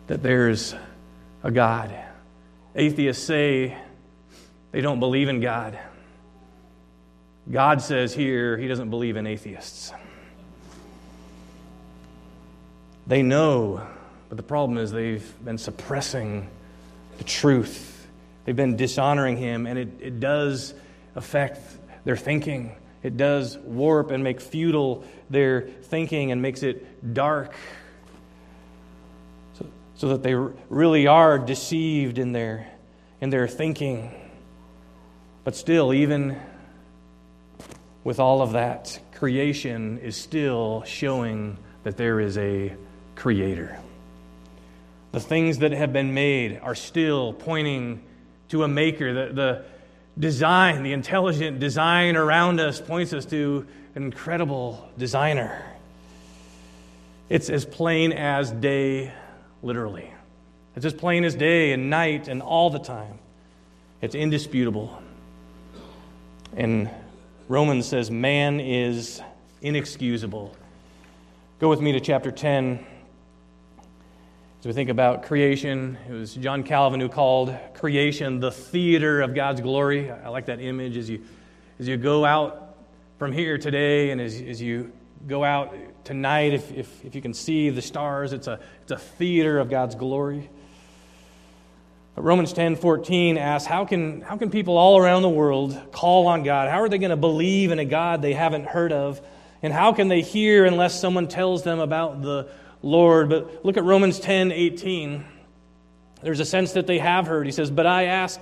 [0.06, 0.74] that there's
[1.42, 1.94] a God.
[2.74, 3.76] Atheists say
[4.70, 5.78] they don't believe in God.
[7.50, 9.92] God says here he doesn't believe in atheists.
[13.06, 13.86] They know,
[14.32, 16.48] but the problem is they've been suppressing
[17.18, 18.06] the truth.
[18.46, 20.72] They've been dishonoring him, and it, it does
[21.14, 21.60] affect
[22.06, 22.74] their thinking.
[23.02, 27.54] It does warp and make futile their thinking and makes it dark
[29.58, 29.66] so,
[29.96, 32.72] so that they really are deceived in their,
[33.20, 34.14] in their thinking.
[35.44, 36.40] But still, even
[38.02, 42.74] with all of that, creation is still showing that there is a
[43.14, 43.78] creator.
[45.12, 48.02] The things that have been made are still pointing
[48.48, 49.12] to a maker.
[49.12, 49.64] The, the
[50.18, 55.64] design, the intelligent design around us points us to an incredible designer.
[57.28, 59.12] It's as plain as day,
[59.62, 60.12] literally.
[60.76, 63.18] It's as plain as day and night and all the time.
[64.00, 65.02] It's indisputable.
[66.56, 66.90] And
[67.48, 69.20] Romans says, man is
[69.60, 70.56] inexcusable.
[71.58, 72.84] Go with me to chapter 10.
[74.62, 79.34] As we think about creation, it was John Calvin who called creation the theater of
[79.34, 80.08] God's glory.
[80.08, 81.24] I like that image as you,
[81.80, 82.76] as you go out
[83.18, 84.92] from here today and as, as you
[85.26, 88.98] go out tonight, if, if, if you can see the stars, it's a, it's a
[88.98, 90.48] theater of God's glory.
[92.14, 96.44] Romans 10 14 asks, how can, how can people all around the world call on
[96.44, 96.68] God?
[96.70, 99.20] How are they going to believe in a God they haven't heard of?
[99.60, 102.48] And how can they hear unless someone tells them about the
[102.82, 103.28] Lord.
[103.28, 105.24] But look at Romans 10 18.
[106.22, 107.46] There's a sense that they have heard.
[107.46, 108.40] He says, But I ask,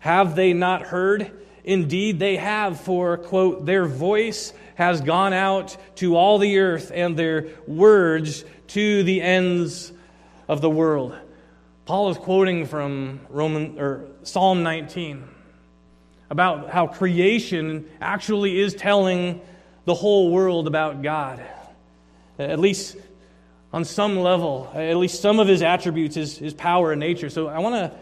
[0.00, 1.32] have they not heard?
[1.62, 7.16] Indeed, they have, for, quote, their voice has gone out to all the earth and
[7.16, 9.92] their words to the ends
[10.48, 11.14] of the world.
[11.84, 15.28] Paul is quoting from Roman or Psalm 19
[16.30, 19.40] about how creation actually is telling
[19.84, 21.44] the whole world about God.
[22.38, 22.96] At least
[23.72, 27.30] on some level, at least some of his attributes, his, his power and nature.
[27.30, 27.98] So I want to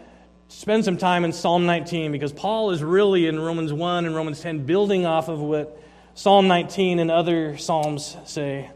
[0.47, 4.41] spend some time in Psalm 19 because Paul is really in Romans 1 and Romans
[4.41, 5.79] 10 building off of what
[6.15, 8.69] Psalm 19 and other Psalms say.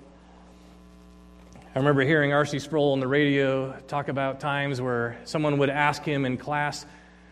[1.75, 2.60] I remember hearing R.C.
[2.60, 6.86] Sproul on the radio talk about times where someone would ask him in class,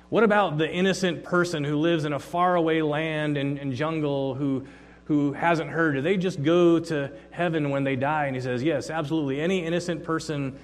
[0.09, 4.65] What about the innocent person who lives in a faraway land and, and jungle who
[5.11, 8.27] who hasn't heard, do they just go to heaven when they die?
[8.27, 9.41] And he says, Yes, absolutely.
[9.41, 10.57] Any innocent person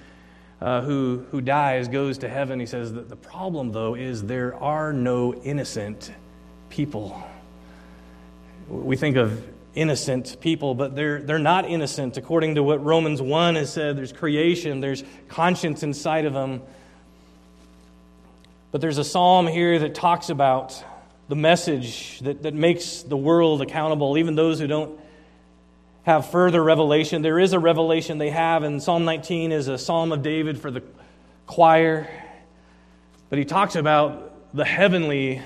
[0.62, 2.58] uh, who, who dies goes to heaven.
[2.58, 6.10] He says that the problem, though, is there are no innocent
[6.70, 7.22] people.
[8.70, 12.16] We think of innocent people, but they're, they're not innocent.
[12.16, 16.62] According to what Romans 1 has said, there's creation, there's conscience inside of them.
[18.70, 20.82] But there's a psalm here that talks about
[21.28, 24.98] the message that, that makes the world accountable, even those who don't
[26.02, 27.20] have further revelation.
[27.20, 30.70] There is a revelation they have, and Psalm 19 is a psalm of David for
[30.70, 30.82] the
[31.46, 32.08] choir.
[33.28, 35.42] But he talks about the heavenly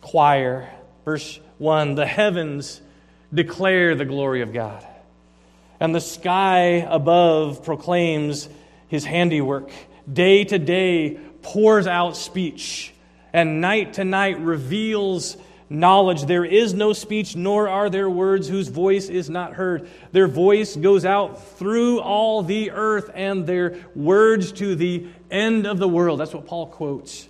[0.00, 0.70] choir.
[1.04, 2.80] Verse 1 The heavens
[3.32, 4.86] declare the glory of God,
[5.80, 8.48] and the sky above proclaims
[8.86, 9.70] his handiwork.
[10.10, 12.93] Day to day pours out speech
[13.34, 15.36] and night to night reveals
[15.68, 16.22] knowledge.
[16.22, 19.88] There is no speech, nor are there words whose voice is not heard.
[20.12, 25.78] Their voice goes out through all the earth, and their words to the end of
[25.78, 26.20] the world.
[26.20, 27.28] That's what Paul quotes.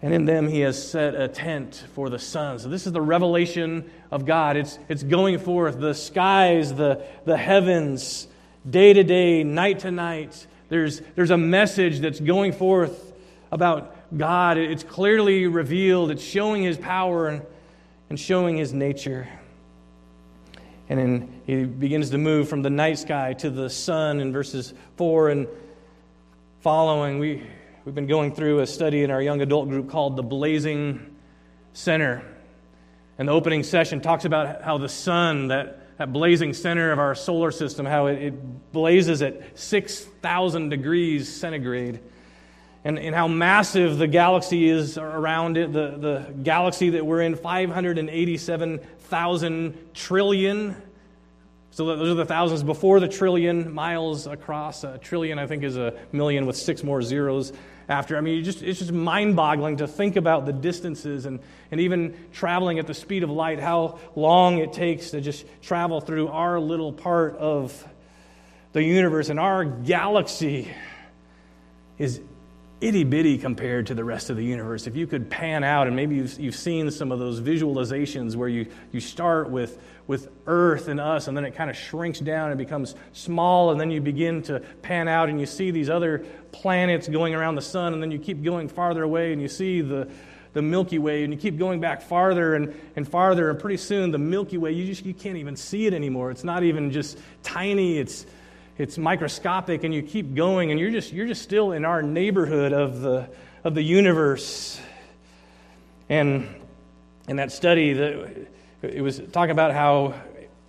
[0.00, 2.58] And in them he has set a tent for the sun.
[2.58, 4.56] So this is the revelation of God.
[4.56, 5.78] It's, it's going forth.
[5.78, 8.28] The skies, the, the heavens,
[8.68, 10.46] day to day, night to night.
[10.70, 13.12] There's, there's a message that's going forth
[13.50, 14.56] about God.
[14.56, 17.42] It's clearly revealed, it's showing his power and,
[18.08, 19.28] and showing his nature.
[20.88, 24.72] And then he begins to move from the night sky to the sun in verses
[24.96, 25.48] 4 and
[26.60, 27.18] following.
[27.18, 27.46] We,
[27.84, 31.14] we've been going through a study in our young adult group called The Blazing
[31.74, 32.24] Center.
[33.18, 37.14] And the opening session talks about how the sun, that, that blazing center of our
[37.14, 42.00] solar system, how it, it blazes at 6,000 degrees centigrade
[42.84, 45.72] and, and how massive the galaxy is around it.
[45.72, 50.76] The, the galaxy that we're in, 587,000 trillion.
[51.70, 54.84] So those are the thousands before the trillion miles across.
[54.84, 57.52] A trillion, I think, is a million with six more zeros
[57.88, 58.16] after.
[58.16, 62.16] I mean, just, it's just mind boggling to think about the distances and, and even
[62.32, 66.60] traveling at the speed of light, how long it takes to just travel through our
[66.60, 67.86] little part of
[68.72, 70.70] the universe and our galaxy.
[71.98, 72.20] is
[72.80, 74.86] itty bitty compared to the rest of the universe.
[74.86, 78.48] If you could pan out, and maybe you've, you've seen some of those visualizations where
[78.48, 82.50] you, you start with, with Earth and us, and then it kind of shrinks down
[82.50, 86.24] and becomes small, and then you begin to pan out, and you see these other
[86.52, 89.80] planets going around the sun, and then you keep going farther away, and you see
[89.80, 90.08] the,
[90.52, 94.12] the Milky Way, and you keep going back farther and, and farther, and pretty soon
[94.12, 96.30] the Milky Way, you just you can't even see it anymore.
[96.30, 98.24] It's not even just tiny, it's
[98.78, 102.72] it's microscopic and you keep going and you're just you're just still in our neighborhood
[102.72, 103.28] of the
[103.64, 104.80] of the universe.
[106.08, 106.48] And
[107.28, 107.90] in that study
[108.80, 110.14] it was talking about how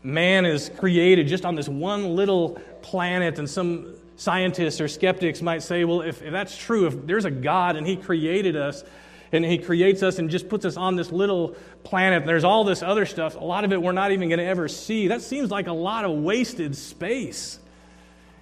[0.01, 5.61] man is created just on this one little planet and some scientists or skeptics might
[5.61, 8.83] say well if, if that's true if there's a god and he created us
[9.31, 12.81] and he creates us and just puts us on this little planet there's all this
[12.81, 15.07] other stuff a lot of it we're not even going to ever see.
[15.07, 17.59] That seems like a lot of wasted space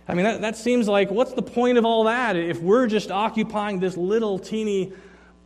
[0.08, 2.38] I mean, that, that seems like what's the point of all that?
[2.38, 4.94] If we're just occupying this little teeny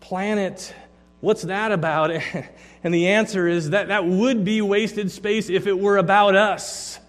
[0.01, 0.73] planet,
[1.19, 2.11] what's that about?
[2.83, 6.99] and the answer is that that would be wasted space if it were about us.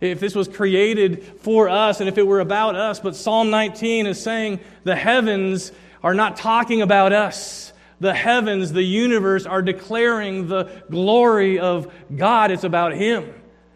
[0.00, 3.00] If this was created for us and if it were about us.
[3.00, 7.72] But Psalm 19 is saying the heavens are not talking about us.
[8.00, 12.50] The heavens, the universe, are declaring the glory of God.
[12.50, 13.32] It's about Him.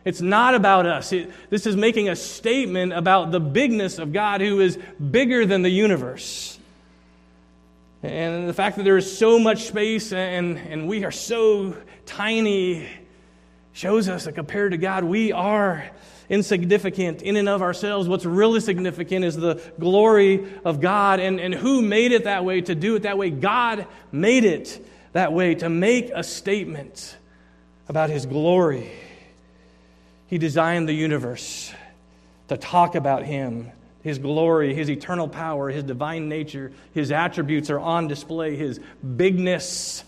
[0.07, 1.13] It's not about us.
[1.13, 4.79] It, this is making a statement about the bigness of God who is
[5.11, 6.57] bigger than the universe.
[8.05, 12.89] And the fact that there is so much space and, and we are so tiny
[13.73, 15.91] shows us that compared to God, we are
[16.29, 18.09] insignificant in and of ourselves.
[18.09, 21.19] What's really significant is the glory of God.
[21.19, 23.31] And, and who made it that way to do it that way?
[23.31, 27.17] God made it that way to make a statement
[27.89, 28.93] about his glory.
[30.29, 31.73] He designed the universe
[32.49, 33.71] to talk about Him,
[34.03, 36.73] His glory, His eternal power, His divine nature.
[36.95, 38.81] His attributes are on display, His
[39.17, 40.05] bigness,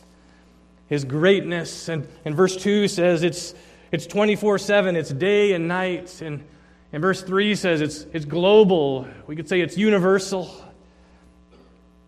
[0.89, 1.89] His greatness.
[1.89, 3.55] And, and verse 2 says it's,
[3.93, 6.21] it's 24 7, it's day and night.
[6.21, 6.45] And,
[6.93, 9.07] and verse 3 says it's, it's global.
[9.27, 10.51] We could say it's universal.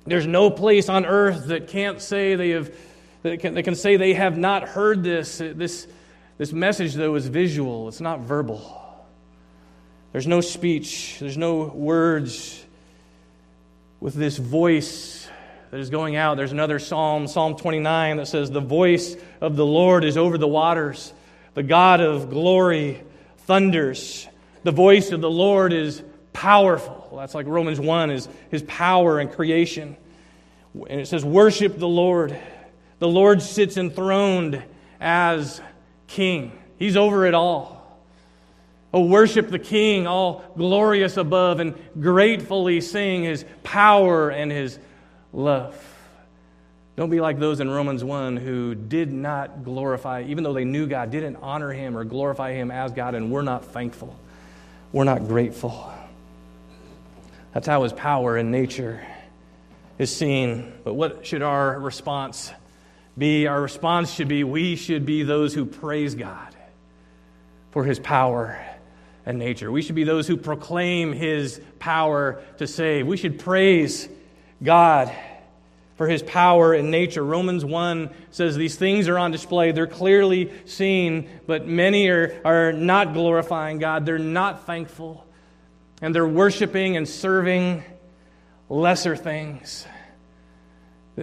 [0.05, 2.75] There's no place on earth that can't say they have,
[3.23, 5.39] that can, that can say they have not heard this.
[5.39, 5.87] This
[6.41, 8.63] this message, though, is visual, it's not verbal.
[10.13, 12.65] There's no speech, there's no words
[14.01, 15.29] with this voice
[15.71, 16.39] that is going out.
[16.39, 20.49] There's another psalm, Psalm 29, that says, The voice of the Lord is over the
[20.49, 21.13] waters,
[21.53, 23.03] the God of glory
[23.41, 24.27] thunders.
[24.63, 27.17] The voice of the Lord is powerful.
[27.19, 29.95] That's like Romans 1 is his power and creation.
[30.89, 32.35] And it says, Worship the Lord.
[32.99, 34.63] The Lord sits enthroned
[35.03, 35.61] as
[36.11, 36.53] king.
[36.79, 37.81] He's over it all.
[38.93, 44.79] Oh, worship the king, all glorious above, and gratefully sing his power and his
[45.33, 45.77] love.
[46.97, 50.87] Don't be like those in Romans 1 who did not glorify, even though they knew
[50.87, 54.19] God, didn't honor him or glorify him as God, and we're not thankful.
[54.93, 55.93] We're not grateful.
[57.55, 59.07] That's how his power and nature
[59.99, 60.73] is seen.
[60.83, 62.53] But what should our response
[63.21, 66.57] be, our response should be, we should be those who praise God
[67.71, 68.59] for his power
[69.25, 69.71] and nature.
[69.71, 73.07] We should be those who proclaim his power to save.
[73.07, 74.09] We should praise
[74.63, 75.13] God
[75.97, 77.23] for his power and nature.
[77.23, 79.73] Romans 1 says these things are on display.
[79.73, 84.07] They're clearly seen, but many are, are not glorifying God.
[84.07, 85.27] They're not thankful.
[86.01, 87.85] And they're worshiping and serving
[88.71, 89.87] lesser things.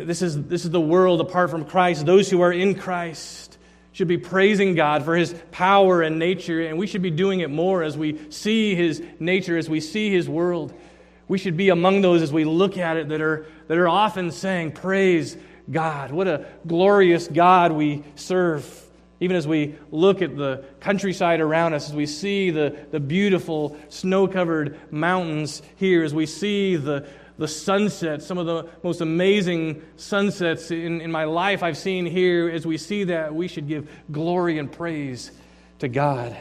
[0.05, 2.05] This is, this is the world apart from Christ.
[2.05, 3.57] Those who are in Christ
[3.93, 7.49] should be praising God for his power and nature, and we should be doing it
[7.49, 10.71] more as we see his nature, as we see his world.
[11.27, 14.31] We should be among those as we look at it that are, that are often
[14.31, 15.35] saying, Praise
[15.69, 16.11] God.
[16.11, 18.83] What a glorious God we serve.
[19.19, 23.75] Even as we look at the countryside around us, as we see the, the beautiful
[23.89, 27.07] snow covered mountains here, as we see the,
[27.37, 32.49] the sunsets, some of the most amazing sunsets in, in my life I've seen here.
[32.49, 35.31] As we see that, we should give glory and praise
[35.79, 36.35] to God.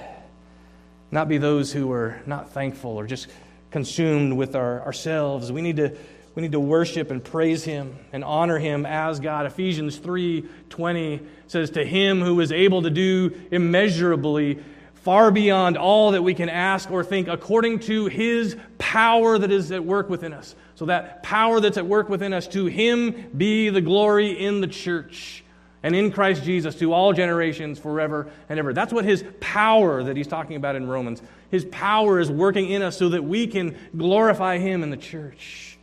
[1.11, 3.29] Not be those who are not thankful or just
[3.71, 5.53] consumed with our, ourselves.
[5.53, 5.97] We need to
[6.35, 9.47] we need to worship and praise him and honor him as God.
[9.47, 14.59] Ephesians 3:20 says to him who is able to do immeasurably
[14.95, 19.73] far beyond all that we can ask or think according to his power that is
[19.73, 20.55] at work within us.
[20.77, 24.67] So that power that's at work within us, to him be the glory in the
[24.67, 25.43] church
[25.83, 28.73] and in Christ Jesus to all generations forever and ever.
[28.73, 31.23] That's what his power that he's talking about in Romans.
[31.51, 35.79] His power is working in us so that we can glorify him in the church.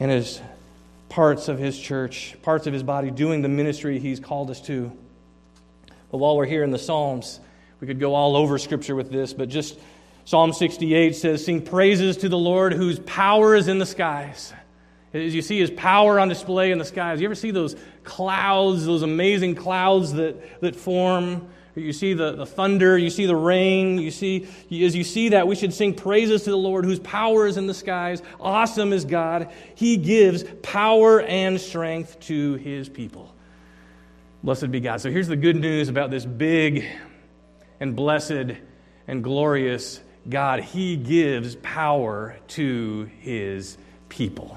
[0.00, 0.40] and as
[1.08, 4.92] parts of his church, parts of his body, doing the ministry he's called us to.
[6.10, 7.40] But while we're here in the Psalms,
[7.80, 9.78] we could go all over Scripture with this, but just
[10.28, 14.52] Psalm 68 says, Sing praises to the Lord whose power is in the skies.
[15.14, 17.74] As you see his power on display in the skies, you ever see those
[18.04, 21.48] clouds, those amazing clouds that, that form?
[21.74, 25.48] You see the, the thunder, you see the rain, you see, as you see that,
[25.48, 28.20] we should sing praises to the Lord whose power is in the skies.
[28.38, 29.50] Awesome is God.
[29.76, 33.34] He gives power and strength to his people.
[34.42, 35.00] Blessed be God.
[35.00, 36.84] So here's the good news about this big
[37.80, 38.58] and blessed
[39.06, 40.60] and glorious God.
[40.60, 44.56] He gives power to his people.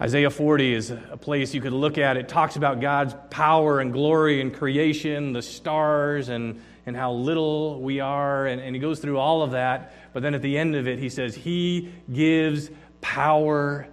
[0.00, 2.16] Isaiah 40 is a place you could look at.
[2.16, 7.80] It talks about God's power and glory and creation, the stars, and, and how little
[7.82, 8.46] we are.
[8.46, 9.92] And, and he goes through all of that.
[10.14, 12.70] But then at the end of it, he says, He gives
[13.02, 13.88] power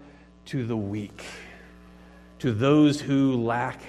[0.45, 1.25] to the weak,
[2.39, 3.81] to those who lack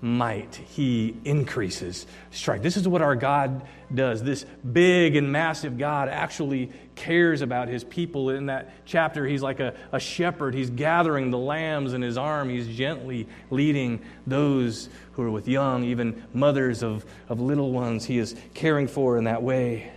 [0.00, 0.54] might.
[0.54, 2.62] He increases strength.
[2.62, 4.22] This is what our God does.
[4.22, 8.30] This big and massive God actually cares about his people.
[8.30, 10.54] In that chapter, he's like a, a shepherd.
[10.54, 12.48] He's gathering the lambs in his arm.
[12.48, 18.04] He's gently leading those who are with young, even mothers of, of little ones.
[18.04, 19.90] He is caring for in that way.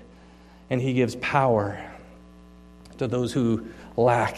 [0.70, 1.84] And he gives power
[3.00, 3.66] to those who
[3.98, 4.38] lack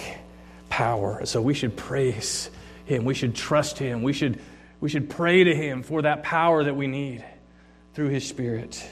[0.70, 1.26] power.
[1.26, 2.49] So we should praise
[2.86, 3.05] him.
[3.05, 4.01] We should trust him.
[4.01, 4.39] We should,
[4.82, 7.24] we should pray to him for that power that we need
[7.94, 8.84] through his spirit.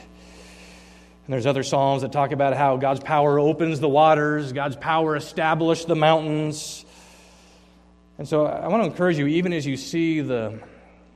[1.26, 5.16] And there's other Psalms that talk about how God's power opens the waters, God's power
[5.16, 6.84] established the mountains.
[8.18, 10.60] And so I want to encourage you, even as you see the,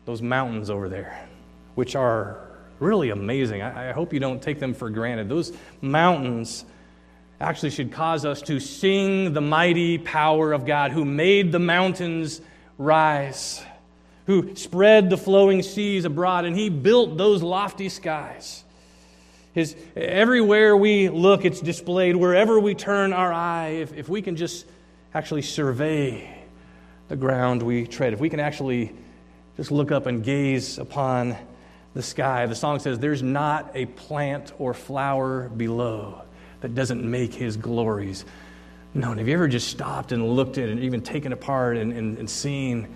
[0.05, 1.27] those mountains over there,
[1.75, 2.49] which are
[2.81, 3.63] really amazing.
[3.63, 5.29] I, I hope you don't take them for granted.
[5.29, 6.65] Those mountains
[7.41, 12.41] actually should cause us to sing the mighty power of God who made the mountains
[12.79, 13.65] rise,
[14.27, 18.65] who spread the flowing seas abroad, and he built those lofty skies.
[19.53, 22.17] His, everywhere we look, it's displayed.
[22.17, 24.67] Wherever we turn our eye, if, if we can just
[25.15, 26.29] actually survey
[27.09, 28.93] the ground we tread, if we can actually
[29.57, 31.37] just look up and gaze upon
[31.95, 36.23] the sky, the song says, There's not a plant or flower below
[36.61, 38.25] that doesn't make his glories
[38.95, 39.19] known.
[39.19, 42.19] Have you ever just stopped and looked at it and even taken apart and, and,
[42.19, 42.89] and seen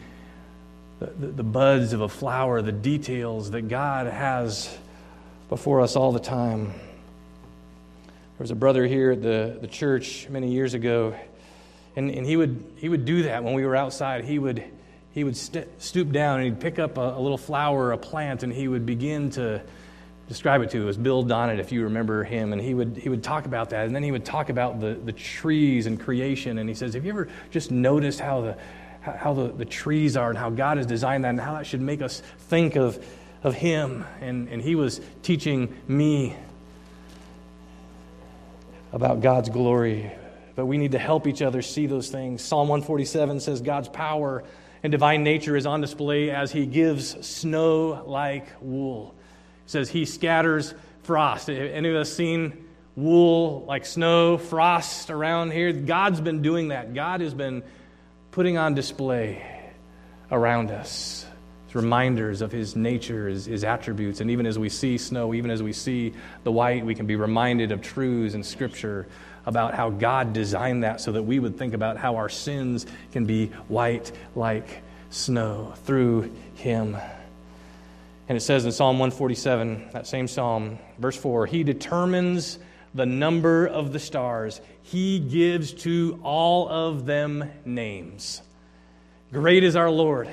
[1.00, 4.76] the, the, buds of a flower, the details that God has?
[5.48, 6.66] before us all the time.
[6.66, 11.14] There was a brother here at the, the church many years ago,
[11.96, 14.24] and, and he, would, he would do that when we were outside.
[14.24, 14.62] He would,
[15.12, 18.42] he would st- stoop down and he'd pick up a, a, little flower, a plant,
[18.42, 19.62] and he would begin to
[20.28, 20.88] describe it to.
[20.88, 20.96] us.
[20.96, 23.86] Bill Donnet, if you remember him, and he would, he would talk about that.
[23.86, 26.58] And then he would talk about the, the trees and creation.
[26.58, 28.58] And he says, Have you ever just noticed how the,
[29.16, 31.80] how the, the trees are and how God has designed that and how that should
[31.80, 33.02] make us think of
[33.42, 34.04] of him.
[34.20, 36.36] And, and he was teaching me
[38.92, 40.12] about God's glory.
[40.54, 42.42] But we need to help each other see those things.
[42.42, 44.44] Psalm 147 says God's power
[44.82, 49.14] and divine nature is on display as he gives snow like wool.
[49.64, 51.48] It says he scatters frost.
[51.50, 52.64] Any of us seen
[52.96, 55.72] wool like snow, frost around here?
[55.72, 56.94] God's been doing that.
[56.94, 57.62] God has been
[58.30, 59.44] putting on display
[60.30, 61.26] around us.
[61.66, 64.20] It's reminders of his nature, his, his attributes.
[64.20, 66.14] And even as we see snow, even as we see
[66.44, 69.06] the white, we can be reminded of truths in Scripture
[69.44, 73.24] about how God designed that so that we would think about how our sins can
[73.26, 76.96] be white like snow through him.
[78.28, 82.58] And it says in Psalm 147, that same psalm, verse 4, He determines
[82.94, 88.42] the number of the stars, He gives to all of them names.
[89.32, 90.28] Great is our Lord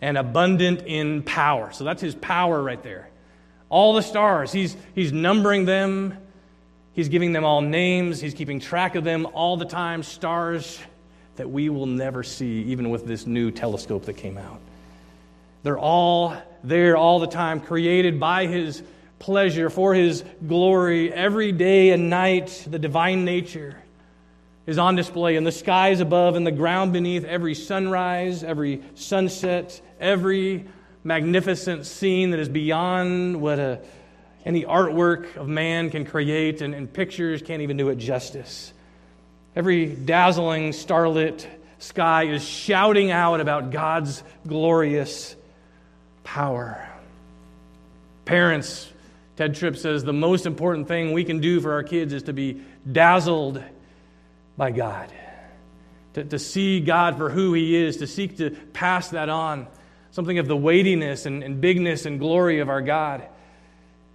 [0.00, 1.72] and abundant in power.
[1.72, 3.08] So that's his power right there.
[3.70, 6.16] All the stars, he's, he's numbering them,
[6.92, 10.02] he's giving them all names, he's keeping track of them all the time.
[10.02, 10.78] Stars
[11.36, 14.60] that we will never see, even with this new telescope that came out.
[15.62, 18.82] They're all there all the time, created by his
[19.18, 23.76] pleasure, for his glory, every day and night, the divine nature
[24.66, 29.80] is on display in the skies above and the ground beneath, every sunrise, every sunset,
[30.00, 30.66] every
[31.02, 33.80] magnificent scene that is beyond what a,
[34.44, 38.72] any artwork of man can create, and, and pictures can't even do it justice.
[39.54, 41.46] Every dazzling starlit
[41.78, 45.36] sky is shouting out about God's glorious
[46.24, 46.88] power.
[48.24, 48.90] Parents,
[49.36, 52.32] Tedd Tripp says the most important thing we can do for our kids is to
[52.32, 52.60] be
[52.90, 53.62] dazzled
[54.56, 55.12] by God.
[56.14, 59.66] to, to see God for who He is, to seek to pass that on.
[60.12, 63.26] Something of the weightiness and, and bigness and glory of our God.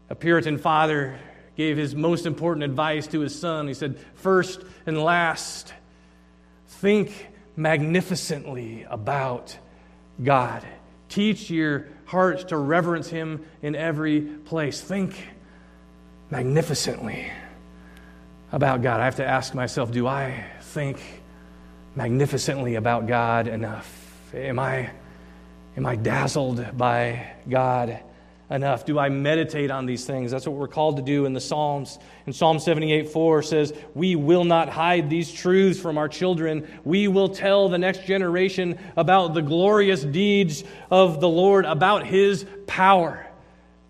[0.10, 1.20] A Puritan father
[1.58, 3.68] gave his most important advice to his son.
[3.68, 5.74] He said, First and last,
[6.68, 9.58] think magnificently about
[10.24, 10.66] God.
[11.10, 14.82] Teach your hearts to reverence Him in every place.
[14.82, 15.16] Think
[16.32, 17.32] magnificently
[18.52, 19.00] about God.
[19.00, 21.00] I have to ask myself do I think
[21.96, 23.96] magnificently about God enough?
[24.34, 24.90] Am I,
[25.78, 28.00] am I dazzled by God
[28.50, 28.86] enough?
[28.86, 30.32] Do I meditate on these things?
[30.32, 32.00] That's what we're called to do in the Psalms.
[32.26, 36.68] In Psalm 78 4 says, We will not hide these truths from our children.
[36.84, 42.46] We will tell the next generation about the glorious deeds of the Lord, about his
[42.68, 43.26] power.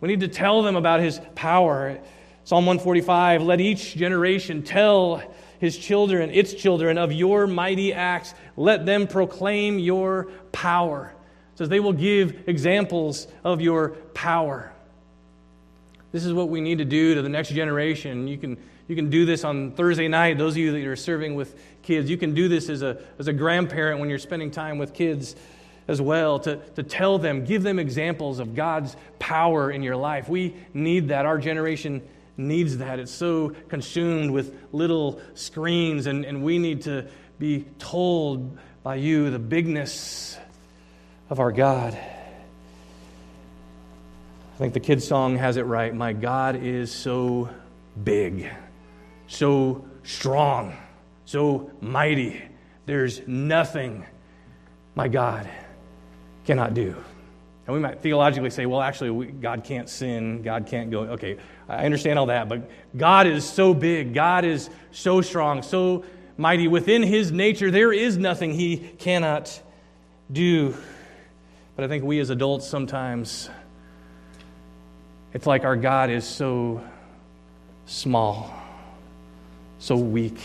[0.01, 1.99] We need to tell them about his power.
[2.43, 5.21] Psalm 145 Let each generation tell
[5.59, 8.33] his children, its children, of your mighty acts.
[8.55, 11.13] Let them proclaim your power.
[11.59, 14.71] Says they will give examples of your power.
[16.13, 18.29] This is what we need to do to the next generation.
[18.29, 18.57] You can,
[18.87, 21.53] you can do this on Thursday night, those of you that are serving with
[21.83, 22.09] kids.
[22.09, 25.35] You can do this as a, as a grandparent when you're spending time with kids
[25.89, 30.29] as well, to, to tell them, give them examples of God's power in your life.
[30.29, 31.25] We need that.
[31.25, 32.01] Our generation
[32.37, 32.99] needs that.
[32.99, 39.29] It's so consumed with little screens, and, and we need to be told by you
[39.29, 40.37] the bigness
[41.29, 41.97] of our God.
[44.53, 45.93] I think the kids' song has it right.
[45.93, 47.49] My God is so
[48.03, 48.49] big,
[49.27, 50.75] so strong,
[51.25, 52.41] so mighty.
[52.85, 54.05] There's nothing
[54.95, 55.47] my God
[56.45, 56.95] cannot do.
[57.67, 60.41] And we might theologically say, well, actually, we, God can't sin.
[60.41, 61.01] God can't go.
[61.01, 62.67] Okay, I understand all that, but
[62.97, 64.15] God is so big.
[64.15, 66.03] God is so strong, so
[66.35, 66.67] mighty.
[66.67, 69.61] Within his nature, there is nothing he cannot
[70.31, 70.75] do.
[71.79, 73.49] But I think we as adults sometimes,
[75.33, 76.83] it's like our God is so
[77.85, 78.53] small,
[79.77, 80.41] so weak,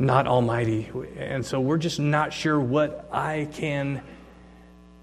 [0.00, 0.90] not almighty.
[1.16, 4.02] And so we're just not sure what I can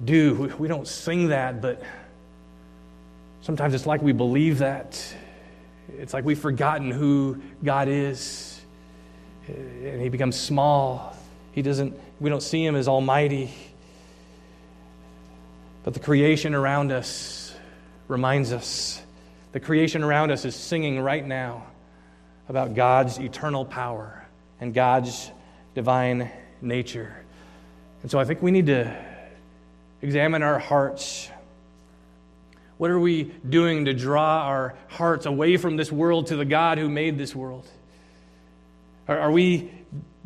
[0.04, 0.54] do.
[0.60, 1.82] We don't sing that, but
[3.40, 5.02] sometimes it's like we believe that.
[5.98, 8.60] It's like we've forgotten who God is.
[9.48, 11.16] And he becomes small.
[11.54, 13.50] He doesn't, we don't see him as almighty.
[15.84, 17.54] But the creation around us
[18.08, 19.02] reminds us.
[19.52, 21.68] The creation around us is singing right now
[22.50, 24.26] about God's eternal power
[24.60, 25.30] and God's
[25.76, 26.32] divine
[26.62, 27.16] nature.
[28.02, 28.96] And so I think we need to
[30.02, 31.30] examine our hearts.
[32.78, 36.78] What are we doing to draw our hearts away from this world to the God
[36.78, 37.66] who made this world?
[39.08, 39.72] Are, are we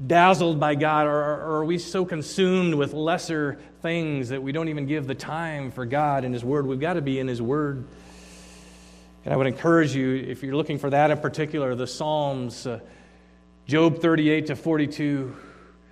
[0.05, 4.67] dazzled by God, or, or are we so consumed with lesser things that we don't
[4.67, 6.67] even give the time for God and His Word?
[6.67, 7.85] We've got to be in His Word.
[9.25, 12.79] And I would encourage you, if you're looking for that in particular, the Psalms, uh,
[13.65, 15.35] Job 38 to 42,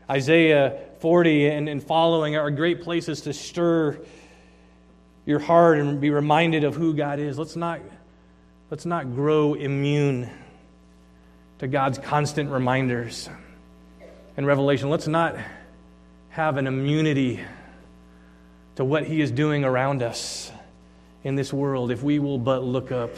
[0.09, 3.99] Isaiah 40 and, and following are great places to stir
[5.25, 7.37] your heart and be reminded of who God is.
[7.39, 7.81] Let's not,
[8.69, 10.29] let's not grow immune
[11.57, 13.27] to God's constant reminders
[14.37, 14.89] and revelation.
[14.89, 15.35] Let's not
[16.29, 17.39] have an immunity
[18.75, 20.51] to what He is doing around us
[21.23, 23.11] in this world if we will but look up.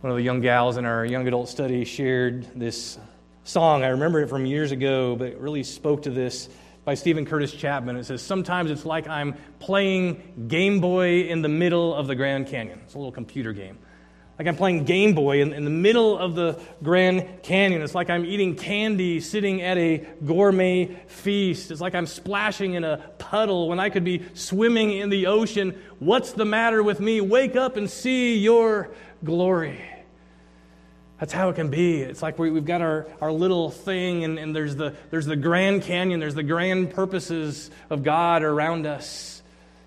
[0.00, 2.98] One of the young gals in our young adult study shared this
[3.44, 3.82] song.
[3.82, 6.48] I remember it from years ago, but it really spoke to this
[6.84, 7.96] by Steven Curtis Chapman.
[7.96, 12.46] It says, Sometimes it's like I'm playing Game Boy in the middle of the Grand
[12.46, 12.80] Canyon.
[12.84, 13.78] It's a little computer game.
[14.38, 17.82] Like I'm playing Game Boy in, in the middle of the Grand Canyon.
[17.82, 21.72] It's like I'm eating candy sitting at a gourmet feast.
[21.72, 25.76] It's like I'm splashing in a puddle when I could be swimming in the ocean.
[25.98, 27.20] What's the matter with me?
[27.20, 28.90] Wake up and see your
[29.24, 29.80] glory.
[31.18, 32.00] That's how it can be.
[32.02, 35.34] It's like we, have got our, our little thing, and, and there's, the, there's the
[35.34, 39.42] grand canyon, there's the grand purposes of God around us.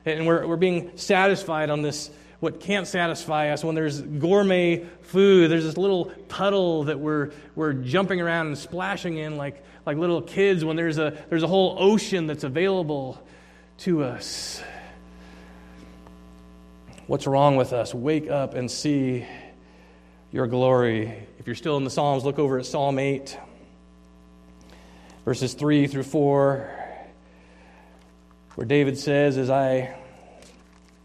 [0.06, 2.10] And we're, we're being satisfied on this,
[2.42, 3.64] what can't satisfy us.
[3.64, 9.18] When there's gourmet food, there's this little puddle that we're, we're jumping around and splashing
[9.18, 13.24] in like, like little kids when there's a, there's a whole ocean that's available
[13.78, 14.62] to us.
[17.06, 17.94] What's wrong with us?
[17.94, 19.24] Wake up and see
[20.32, 21.28] your glory.
[21.38, 23.38] If you're still in the Psalms, look over at Psalm 8,
[25.26, 26.72] verses 3 through 4,
[28.56, 29.96] where David says, As I,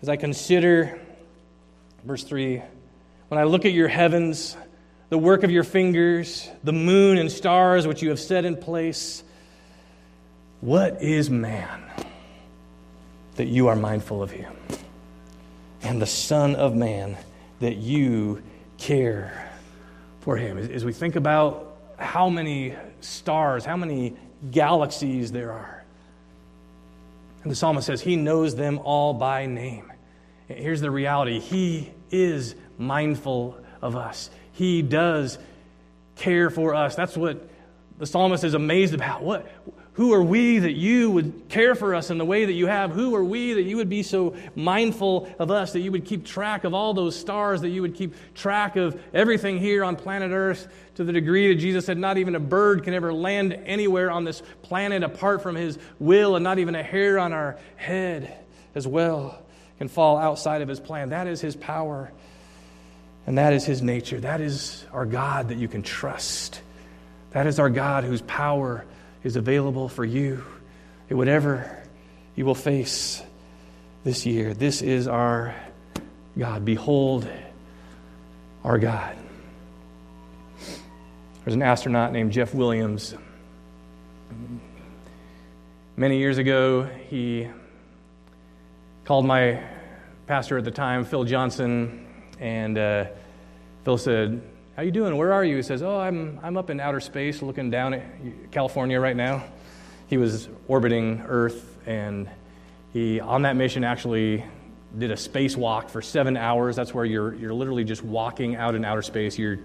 [0.01, 0.99] as I consider,
[2.07, 2.63] verse 3,
[3.29, 4.57] when I look at your heavens,
[5.09, 9.25] the work of your fingers, the moon and stars which you have set in place.
[10.61, 11.83] What is man
[13.35, 14.55] that you are mindful of him?
[15.83, 17.17] And the Son of Man
[17.59, 18.43] that you
[18.79, 19.51] care
[20.21, 20.59] for him.
[20.59, 24.17] As, we think about how many stars, how many
[24.51, 25.85] galaxies there are.
[27.43, 29.93] And the psalmist says he knows them all by name.
[30.49, 35.39] Here's the reality He is mindful of us, He does
[36.17, 36.95] care for us.
[36.95, 37.49] That's what
[37.99, 39.23] the psalmist is amazed about.
[39.23, 39.51] What,
[39.97, 42.91] who are we that you would care for us in the way that you have?
[42.91, 46.27] Who are we that you would be so mindful of us, that you would keep
[46.27, 50.33] track of all those stars, that you would keep track of everything here on planet
[50.33, 54.11] Earth to the degree that Jesus said not even a bird can ever land anywhere
[54.11, 58.37] on this planet apart from his will, and not even a hair on our head
[58.75, 59.46] as well
[59.79, 61.11] can fall outside of his plan.
[61.11, 62.11] That is his power,
[63.27, 64.21] and that is his nature.
[64.21, 66.61] That is our God that you can trust.
[67.33, 68.85] That is our God whose power
[69.23, 70.45] is available for you
[71.11, 71.83] in whatever
[72.35, 73.23] you will face
[74.05, 74.55] this year.
[74.55, 75.55] This is our
[76.39, 76.65] God.
[76.65, 77.29] Behold
[78.65, 79.17] our God.
[81.45, 83.15] There's an astronaut named Jeff Williams.
[85.97, 87.49] Many years ago, he
[89.07, 89.63] called my
[90.27, 92.09] pastor at the time, Phil Johnson,
[92.41, 93.05] and uh,
[93.85, 94.43] Phil said,
[94.75, 95.17] how you doing?
[95.17, 95.55] Where are you?
[95.55, 99.45] He says, Oh, I'm, I'm up in outer space looking down at California right now.
[100.09, 102.29] He was orbiting Earth, and
[102.93, 104.45] he, on that mission, actually
[104.99, 106.75] did a spacewalk for seven hours.
[106.75, 109.39] That's where you're, you're literally just walking out in outer space.
[109.39, 109.61] You're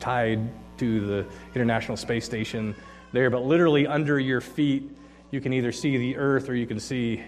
[0.00, 2.74] tied to the International Space Station
[3.12, 4.90] there, but literally under your feet,
[5.30, 7.24] you can either see the Earth or you can see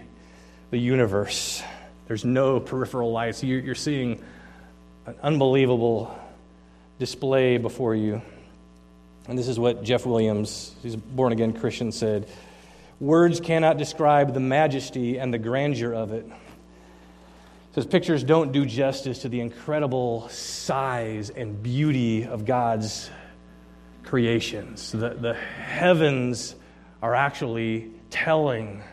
[0.71, 1.63] the universe.
[2.07, 3.43] There's no peripheral lights.
[3.43, 4.21] You're, seeing
[5.05, 6.17] an unbelievable
[6.97, 8.21] display before you.
[9.27, 12.27] And this is what Jeff Williams, he's a born again Christian, said
[12.99, 16.25] Words cannot describe the majesty and the grandeur of it.
[17.73, 23.09] Says pictures don't do justice to the incredible size and beauty of God's
[24.03, 24.91] creations.
[24.91, 26.55] The, the heavens
[27.01, 28.83] are actually telling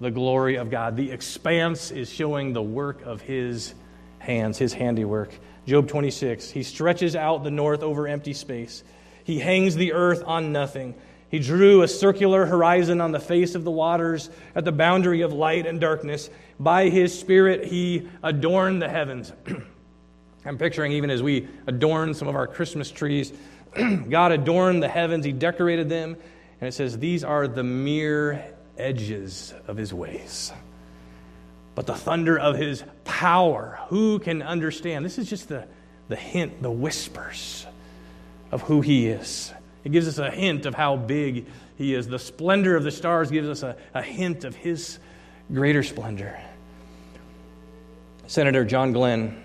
[0.00, 0.96] the glory of God.
[0.96, 3.74] The expanse is showing the work of His
[4.18, 5.30] hands, His handiwork.
[5.66, 6.50] Job 26.
[6.50, 8.82] He stretches out the north over empty space.
[9.24, 10.94] He hangs the earth on nothing.
[11.30, 15.34] He drew a circular horizon on the face of the waters at the boundary of
[15.34, 16.30] light and darkness.
[16.58, 19.32] By his Spirit, he adorned the heavens.
[20.46, 23.34] I'm picturing even as we adorn some of our Christmas trees,
[24.08, 26.16] God adorned the heavens, he decorated them,
[26.60, 30.52] and it says, These are the mere edges of his ways
[31.78, 33.78] but the thunder of his power.
[33.86, 35.04] Who can understand?
[35.04, 35.64] This is just the,
[36.08, 37.64] the hint, the whispers
[38.50, 39.52] of who he is.
[39.84, 42.08] It gives us a hint of how big he is.
[42.08, 44.98] The splendor of the stars gives us a, a hint of his
[45.54, 46.36] greater splendor.
[48.26, 49.40] Senator John Glenn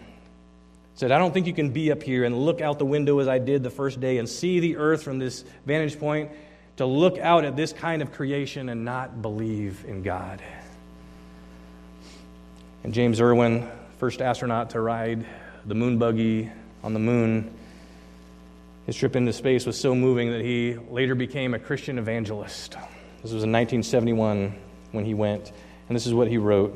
[0.96, 3.28] said, I don't think you can be up here and look out the window as
[3.28, 6.32] I did the first day and see the earth from this vantage point,
[6.78, 10.42] to look out at this kind of creation and not believe in God.
[12.84, 13.70] And James Irwin,
[14.00, 15.26] first astronaut to ride
[15.66, 16.52] the moon buggy
[16.84, 17.54] on the moon,
[18.86, 22.74] his trip into space was so moving that he later became a Christian evangelist.
[23.22, 24.54] This was in 1971
[24.92, 25.54] when he went,
[25.88, 26.76] and this is what he wrote.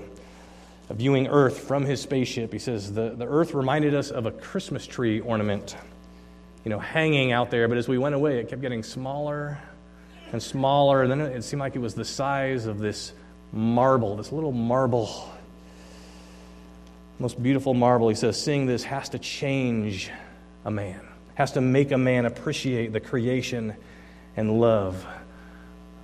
[0.89, 4.87] Viewing Earth from his spaceship, he says, the, the Earth reminded us of a Christmas
[4.87, 5.75] tree ornament,
[6.63, 9.59] you know, hanging out there, but as we went away, it kept getting smaller
[10.32, 13.13] and smaller, and then it seemed like it was the size of this
[13.51, 15.30] marble, this little marble
[17.19, 18.09] most beautiful marble.
[18.09, 20.11] He says, seeing this has to change
[20.65, 21.01] a man,
[21.36, 23.75] has to make a man appreciate the creation
[24.36, 25.05] and love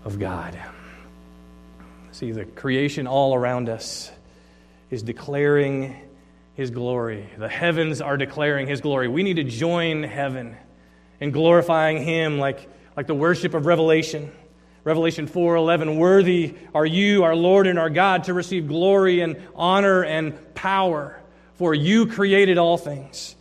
[0.04, 0.58] of God.
[2.12, 4.12] See, the creation all around us
[4.90, 5.96] is declaring
[6.56, 7.28] His glory.
[7.38, 9.08] The heavens are declaring His glory.
[9.08, 10.56] We need to join heaven
[11.20, 14.32] in glorifying Him like, like the worship of Revelation.
[14.84, 20.04] Revelation 4:11 Worthy are you our Lord and our God to receive glory and honor
[20.04, 21.20] and power
[21.56, 23.36] for you created all things.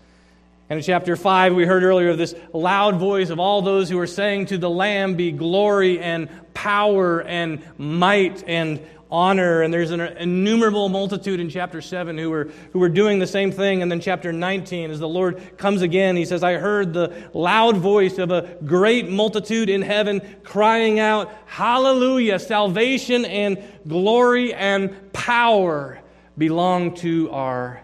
[0.70, 3.98] And in chapter 5 we heard earlier of this loud voice of all those who
[3.98, 8.80] are saying to the lamb be glory and power and might and
[9.12, 9.60] honor.
[9.60, 13.52] And there's an innumerable multitude in chapter 7 who were, who were doing the same
[13.52, 13.82] thing.
[13.82, 17.76] And then chapter 19, as the Lord comes again, he says, I heard the loud
[17.76, 22.38] voice of a great multitude in heaven crying out, Hallelujah!
[22.38, 26.00] Salvation and glory and power
[26.38, 27.82] belong to our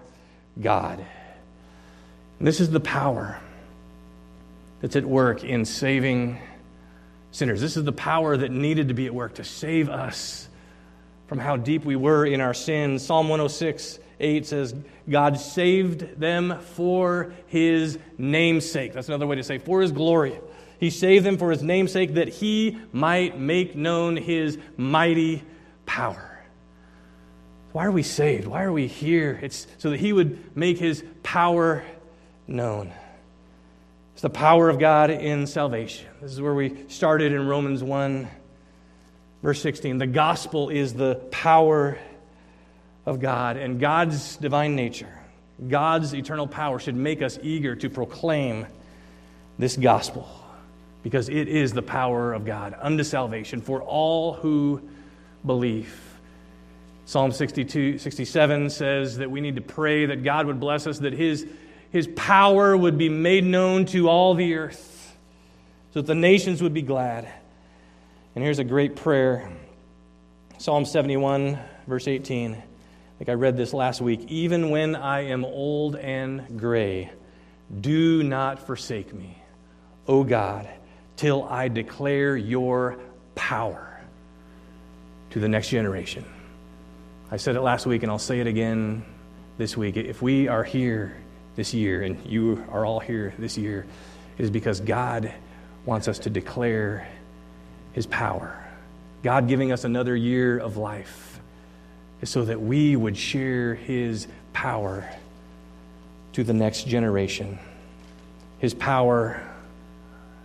[0.59, 1.05] God.
[2.39, 3.39] And this is the power
[4.81, 6.39] that's at work in saving
[7.33, 7.61] sinners.
[7.61, 10.48] This is the power that needed to be at work to save us
[11.29, 13.05] from how deep we were in our sins.
[13.05, 14.75] Psalm 106 8 says,
[15.09, 18.93] God saved them for his namesake.
[18.93, 20.41] That's another way to say, for his glory.
[20.81, 25.45] He saved them for his namesake that he might make known his mighty
[25.87, 26.41] power.
[27.73, 28.47] Why are we saved?
[28.47, 29.39] Why are we here?
[29.43, 31.85] It's so that he would make his power
[32.47, 32.93] known.
[34.15, 36.09] It's the power of God in salvation.
[36.21, 38.29] This is where we started in Romans 1,
[39.43, 39.99] verse 16.
[39.99, 41.99] The gospel is the power
[43.07, 45.13] of God and God's divine nature.
[45.67, 48.67] God's eternal power should make us eager to proclaim
[49.59, 50.29] this gospel
[51.03, 54.83] because it is the power of God unto salvation for all who
[55.45, 56.09] believe.
[57.07, 61.15] Psalm 62, 67 says that we need to pray that God would bless us, that
[61.15, 61.47] his,
[61.91, 65.17] his power would be made known to all the earth,
[65.95, 67.27] so that the nations would be glad.
[68.39, 69.51] And here's a great prayer
[70.59, 71.59] Psalm 71,
[71.89, 72.53] verse 18.
[72.53, 72.63] I
[73.19, 74.27] think I read this last week.
[74.29, 77.11] Even when I am old and gray,
[77.81, 79.43] do not forsake me,
[80.07, 80.69] O God,
[81.17, 83.01] till I declare your
[83.35, 84.01] power
[85.31, 86.25] to the next generation.
[87.33, 89.05] I said it last week and I'll say it again
[89.57, 89.97] this week.
[89.97, 91.17] If we are here
[91.57, 93.85] this year and you are all here this year,
[94.39, 95.35] it is because God
[95.85, 97.09] wants us to declare
[97.99, 98.57] his power.
[99.25, 101.41] God giving us another year of life
[102.21, 105.05] is so that we would share his power
[106.35, 107.59] to the next generation.
[108.61, 109.43] His power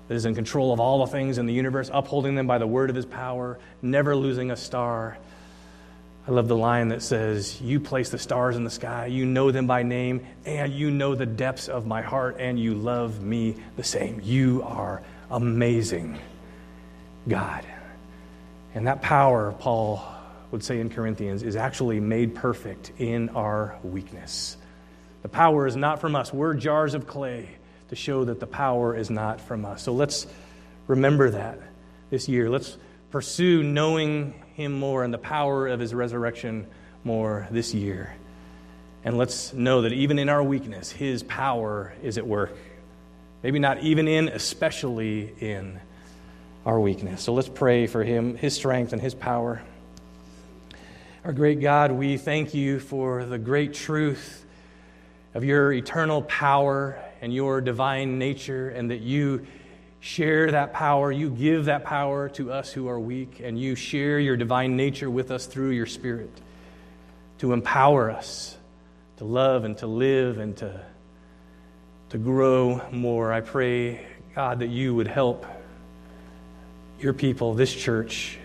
[0.08, 2.66] that is in control of all the things in the universe, upholding them by the
[2.66, 5.20] word of his power, never losing a star
[6.26, 9.52] I love the line that says, You place the stars in the sky, you know
[9.52, 13.58] them by name, and you know the depths of my heart, and you love me
[13.76, 14.22] the same.
[14.24, 16.18] You are amazing,
[17.28, 17.66] God.
[18.76, 20.04] And that power, Paul
[20.52, 24.58] would say in Corinthians, is actually made perfect in our weakness.
[25.22, 26.34] The power is not from us.
[26.34, 27.50] We're jars of clay
[27.90, 29.84] to show that the power is not from us.
[29.84, 30.28] So let's
[30.88, 31.60] remember that
[32.10, 32.50] this year.
[32.50, 32.78] Let's
[33.12, 36.68] pursue knowing him more and the power of his resurrection
[37.04, 38.16] more this year.
[39.04, 42.56] And let's know that even in our weakness, his power is at work.
[43.44, 45.80] Maybe not even in, especially in
[46.66, 47.22] our weakness.
[47.22, 49.62] So let's pray for him, his strength, and his power.
[51.26, 54.46] Our great God, we thank you for the great truth
[55.34, 59.46] of your eternal power and your divine nature, and that you
[60.00, 61.12] share that power.
[61.12, 65.10] You give that power to us who are weak, and you share your divine nature
[65.10, 66.30] with us through your Spirit
[67.40, 68.58] to empower us
[69.18, 70.82] to love and to live and to,
[72.10, 73.32] to grow more.
[73.32, 74.06] I pray,
[74.36, 75.46] God, that you would help
[77.04, 78.38] your people, this church,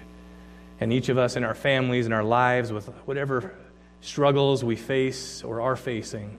[0.80, 3.54] and each of us in our families and our lives with whatever
[4.00, 6.38] struggles we face or are facing,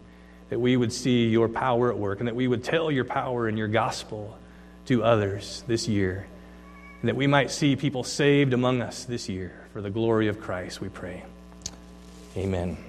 [0.50, 3.48] that we would see your power at work and that we would tell your power
[3.48, 4.38] and your gospel
[4.86, 6.26] to others this year.
[7.02, 10.42] And that we might see people saved among us this year for the glory of
[10.42, 11.24] Christ, we pray.
[12.36, 12.89] Amen.